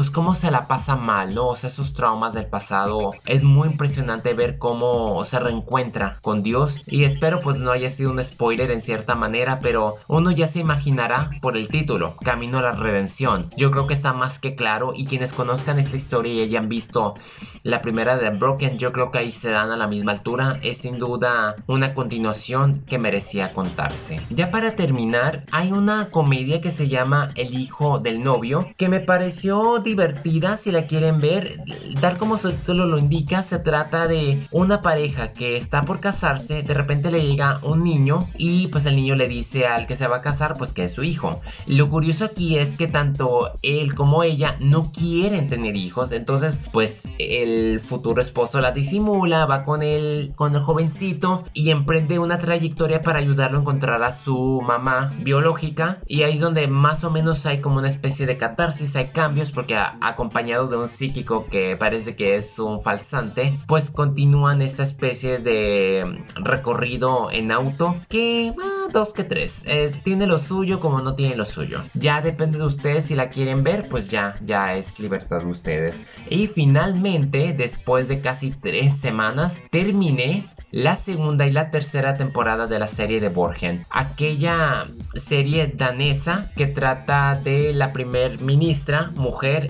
pues 0.01 0.11
cómo 0.11 0.33
se 0.33 0.51
la 0.51 0.67
pasa 0.67 0.97
mal, 0.97 1.35
¿no? 1.35 1.49
O 1.49 1.57
sea, 1.57 1.69
esos 1.69 1.93
traumas 1.93 2.33
del 2.33 2.47
pasado. 2.47 3.11
Es 3.27 3.43
muy 3.43 3.69
impresionante 3.69 4.33
ver 4.33 4.57
cómo 4.57 5.23
se 5.27 5.39
reencuentra 5.39 6.17
con 6.23 6.43
Dios. 6.43 6.81
Y 6.87 7.05
espero 7.05 7.41
pues 7.41 7.59
no 7.59 7.71
haya 7.71 7.91
sido 7.91 8.11
un 8.11 8.25
spoiler 8.25 8.71
en 8.71 8.81
cierta 8.81 9.15
manera, 9.15 9.61
pero 9.61 9.97
uno 10.09 10.31
ya 10.31 10.47
se 10.47 10.61
imaginará 10.61 11.31
por 11.43 11.59
el 11.59 11.69
título, 11.69 12.17
Camino 12.25 12.61
a 12.61 12.63
la 12.63 12.73
Redención. 12.73 13.51
Yo 13.59 13.71
creo 13.71 13.87
que 13.87 13.93
está 13.93 14.15
más 14.15 14.39
que 14.39 14.55
claro 14.55 14.95
y 14.97 15.05
quienes 15.05 15.35
conozcan 15.35 15.79
esta 15.79 15.99
historia 15.99 16.33
y 16.33 16.41
hayan 16.41 16.71
visto 16.71 17.15
la 17.63 17.83
primera 17.83 18.17
de 18.17 18.31
Broken, 18.31 18.79
yo 18.79 18.93
creo 18.93 19.11
que 19.11 19.19
ahí 19.19 19.31
se 19.31 19.51
dan 19.51 19.71
a 19.71 19.77
la 19.77 19.87
misma 19.87 20.13
altura. 20.13 20.61
Es 20.63 20.79
sin 20.79 20.99
duda 20.99 21.57
una 21.67 21.93
continuación 21.93 22.87
que 22.89 22.99
merecía 22.99 23.53
contarse. 23.53 24.19
Ya 24.31 24.51
para 24.51 24.77
terminar, 24.77 25.45
hay 25.53 25.73
una 25.73 26.11
comedia 26.11 26.63
que 26.63 26.71
se 26.71 26.89
llama 26.89 27.33
El 27.35 27.55
hijo 27.55 27.99
del 27.99 28.25
novio, 28.25 28.67
que 28.79 28.89
me 28.89 29.01
pareció 29.01 29.81
divertida 29.91 30.57
si 30.57 30.71
la 30.71 30.87
quieren 30.87 31.21
ver. 31.21 31.63
Tal 32.01 32.17
como 32.17 32.39
su 32.39 32.53
título 32.53 32.87
lo 32.87 32.99
indica, 32.99 33.43
se 33.43 33.59
trata 33.59 34.07
de 34.07 34.41
una 34.53 34.81
pareja 34.81 35.33
que 35.33 35.57
está 35.57 35.83
por 35.83 35.99
casarse, 36.01 36.63
de 36.63 36.75
repente 36.75 37.11
le 37.11 37.27
llega 37.27 37.59
un 37.63 37.83
niño 37.83 38.29
y 38.37 38.69
pues 38.69 38.87
el 38.87 38.95
niño 38.97 39.17
le 39.17 39.27
dice 39.27 39.67
al 39.67 39.87
que 39.87 39.97
se 39.97 40.07
va 40.07 40.19
a 40.19 40.21
casar 40.21 40.55
pues 40.57 40.73
que 40.73 40.85
es 40.85 40.93
su 40.93 41.03
hijo. 41.03 41.41
Lo 41.67 41.91
curioso 41.91 42.25
aquí 42.25 42.57
es 42.57 42.75
que 42.75 42.87
tanto 42.87 43.53
él 43.63 43.95
como 43.95 44.23
ella 44.23 44.57
no 44.61 44.93
quieren 44.93 45.49
tener 45.49 45.77
hijos, 45.77 46.13
entonces 46.13 46.63
pues 46.73 47.09
el 47.19 47.81
futuro 47.81 48.23
esposo 48.23 48.61
la 48.61 48.71
disimula, 48.71 49.47
va 49.47 49.65
con 49.65 49.83
el, 49.83 50.33
con 50.37 50.55
el 50.55 50.61
jovencito 50.61 51.45
y 51.53 51.71
emprende 51.71 52.19
una 52.19 52.39
trayectoria 52.39 53.03
para 53.03 53.19
ayudarlo 53.19 53.59
a 53.59 53.63
encontrar 53.63 54.03
a 54.05 54.13
su 54.13 54.63
mamá 54.65 55.13
biológica 55.19 55.99
y 56.07 56.23
ahí 56.23 56.35
es 56.35 56.41
donde 56.41 56.69
más 56.69 57.03
o 57.03 57.11
menos 57.11 57.45
hay 57.47 57.61
como 57.61 57.79
una 57.79 57.89
especie 57.89 58.27
de 58.27 58.37
catarsis, 58.37 58.95
hay 58.95 59.09
cambios 59.09 59.51
porque 59.51 59.80
acompañado 60.01 60.69
de 60.69 60.77
un 60.77 60.89
psíquico 60.89 61.47
que 61.47 61.77
parece 61.77 62.17
que 62.17 62.37
es 62.37 62.59
un 62.59 62.81
falsante, 62.81 63.59
pues 63.67 63.91
continúan 63.91 64.63
esta 64.63 64.83
especie 64.83 65.39
de 65.39 66.23
recorrido 66.35 67.31
en 67.31 67.53
auto 67.53 67.97
que 68.09 68.53
ah, 68.61 68.89
dos 68.93 69.13
que 69.13 69.25
tres. 69.25 69.63
Eh, 69.67 69.93
tiene 70.05 70.27
lo 70.27 70.39
suyo 70.39 70.81
como 70.81 71.01
no 71.01 71.15
tiene 71.15 71.37
lo 71.37 71.45
suyo. 71.45 71.83
Ya 71.95 72.21
depende 72.21 72.59
de 72.59 72.65
ustedes 72.65 73.07
si 73.07 73.15
la 73.15 73.31
quieren 73.31 73.63
ver, 73.63 73.89
pues 73.89 74.11
ya, 74.11 74.37
ya 74.43 74.75
es 74.75 74.99
libertad 75.01 75.41
de 75.41 75.47
ustedes. 75.47 76.03
Y 76.29 76.47
finalmente, 76.47 77.53
después 77.53 78.09
de 78.09 78.21
casi 78.21 78.51
tres 78.51 78.97
semanas, 78.97 79.63
terminé 79.71 80.47
la 80.71 80.97
segunda 80.97 81.47
y 81.47 81.51
la 81.51 81.71
tercera 81.71 82.17
temporada 82.17 82.67
de 82.67 82.79
la 82.79 82.87
serie 82.87 83.21
de 83.21 83.29
Borgen. 83.29 83.85
Aquella 83.91 84.87
serie 85.15 85.73
danesa 85.75 86.51
que 86.57 86.67
trata 86.67 87.35
de 87.35 87.75
la 87.75 87.93
primer 87.93 88.41
ministra 88.41 89.11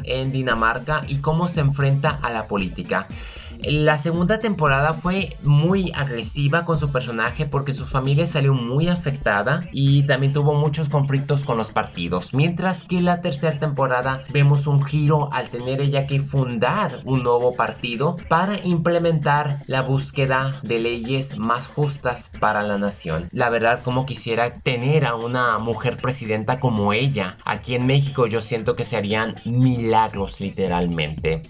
en 0.04 0.32
Dinamarca 0.32 1.02
y 1.08 1.16
cómo 1.16 1.48
se 1.48 1.60
enfrenta 1.60 2.18
a 2.22 2.30
la 2.30 2.46
política. 2.46 3.06
La 3.62 3.98
segunda 3.98 4.38
temporada 4.38 4.94
fue 4.94 5.36
muy 5.42 5.92
agresiva 5.94 6.64
con 6.64 6.78
su 6.78 6.90
personaje 6.90 7.44
porque 7.44 7.72
su 7.72 7.86
familia 7.86 8.26
salió 8.26 8.54
muy 8.54 8.88
afectada 8.88 9.68
y 9.72 10.04
también 10.04 10.32
tuvo 10.32 10.54
muchos 10.54 10.88
conflictos 10.88 11.44
con 11.44 11.58
los 11.58 11.70
partidos. 11.70 12.32
Mientras 12.32 12.84
que 12.84 13.02
la 13.02 13.20
tercera 13.20 13.58
temporada 13.58 14.22
vemos 14.32 14.66
un 14.66 14.82
giro 14.82 15.30
al 15.32 15.50
tener 15.50 15.80
ella 15.80 16.06
que 16.06 16.20
fundar 16.20 17.02
un 17.04 17.22
nuevo 17.22 17.54
partido 17.54 18.16
para 18.28 18.58
implementar 18.64 19.62
la 19.66 19.82
búsqueda 19.82 20.60
de 20.62 20.78
leyes 20.78 21.36
más 21.36 21.66
justas 21.66 22.32
para 22.40 22.62
la 22.62 22.78
nación. 22.78 23.28
La 23.32 23.50
verdad 23.50 23.82
como 23.82 24.06
quisiera 24.06 24.54
tener 24.54 25.04
a 25.04 25.14
una 25.14 25.58
mujer 25.58 25.98
presidenta 25.98 26.60
como 26.60 26.92
ella. 26.92 27.36
Aquí 27.44 27.74
en 27.74 27.86
México 27.86 28.26
yo 28.26 28.40
siento 28.40 28.74
que 28.74 28.84
se 28.84 28.96
harían 28.96 29.36
milagros 29.44 30.40
literalmente. 30.40 31.42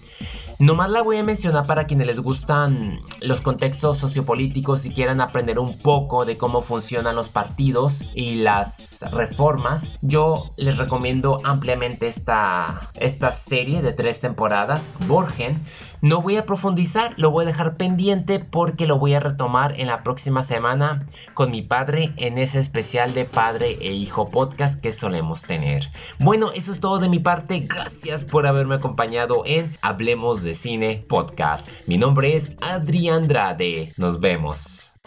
Nomás 0.61 0.91
la 0.91 1.01
voy 1.01 1.17
a 1.17 1.23
mencionar 1.23 1.65
para 1.65 1.87
quienes 1.87 2.05
les 2.05 2.19
gustan 2.19 2.99
los 3.19 3.41
contextos 3.41 3.97
sociopolíticos 3.97 4.85
y 4.85 4.93
quieran 4.93 5.19
aprender 5.19 5.57
un 5.57 5.75
poco 5.75 6.23
de 6.23 6.37
cómo 6.37 6.61
funcionan 6.61 7.15
los 7.15 7.29
partidos 7.29 8.05
y 8.13 8.35
las 8.35 9.03
reformas. 9.11 9.93
Yo 10.03 10.51
les 10.57 10.77
recomiendo 10.77 11.39
ampliamente 11.43 12.07
esta, 12.07 12.91
esta 12.93 13.31
serie 13.31 13.81
de 13.81 13.93
tres 13.93 14.21
temporadas, 14.21 14.91
Borgen 15.07 15.59
no 16.01 16.21
voy 16.21 16.37
a 16.37 16.45
profundizar, 16.45 17.13
lo 17.17 17.31
voy 17.31 17.43
a 17.43 17.47
dejar 17.47 17.77
pendiente 17.77 18.39
porque 18.39 18.87
lo 18.87 18.97
voy 18.97 19.13
a 19.13 19.19
retomar 19.19 19.79
en 19.79 19.87
la 19.87 20.03
próxima 20.03 20.43
semana 20.43 21.05
con 21.33 21.51
mi 21.51 21.61
padre 21.61 22.13
en 22.17 22.37
ese 22.37 22.59
especial 22.59 23.13
de 23.13 23.25
padre 23.25 23.77
e 23.81 23.93
hijo 23.93 24.29
podcast 24.29 24.81
que 24.81 24.91
solemos 24.91 25.43
tener. 25.43 25.89
Bueno, 26.19 26.51
eso 26.53 26.71
es 26.71 26.79
todo 26.79 26.99
de 26.99 27.09
mi 27.09 27.19
parte. 27.19 27.67
Gracias 27.69 28.25
por 28.25 28.47
haberme 28.47 28.75
acompañado 28.75 29.43
en 29.45 29.77
Hablemos 29.81 30.43
de 30.43 30.55
Cine 30.55 31.05
Podcast. 31.07 31.69
Mi 31.87 31.97
nombre 31.97 32.35
es 32.35 32.57
Adrián 32.61 33.21
Andrade. 33.21 33.93
Nos 33.97 34.19
vemos. 34.19 35.00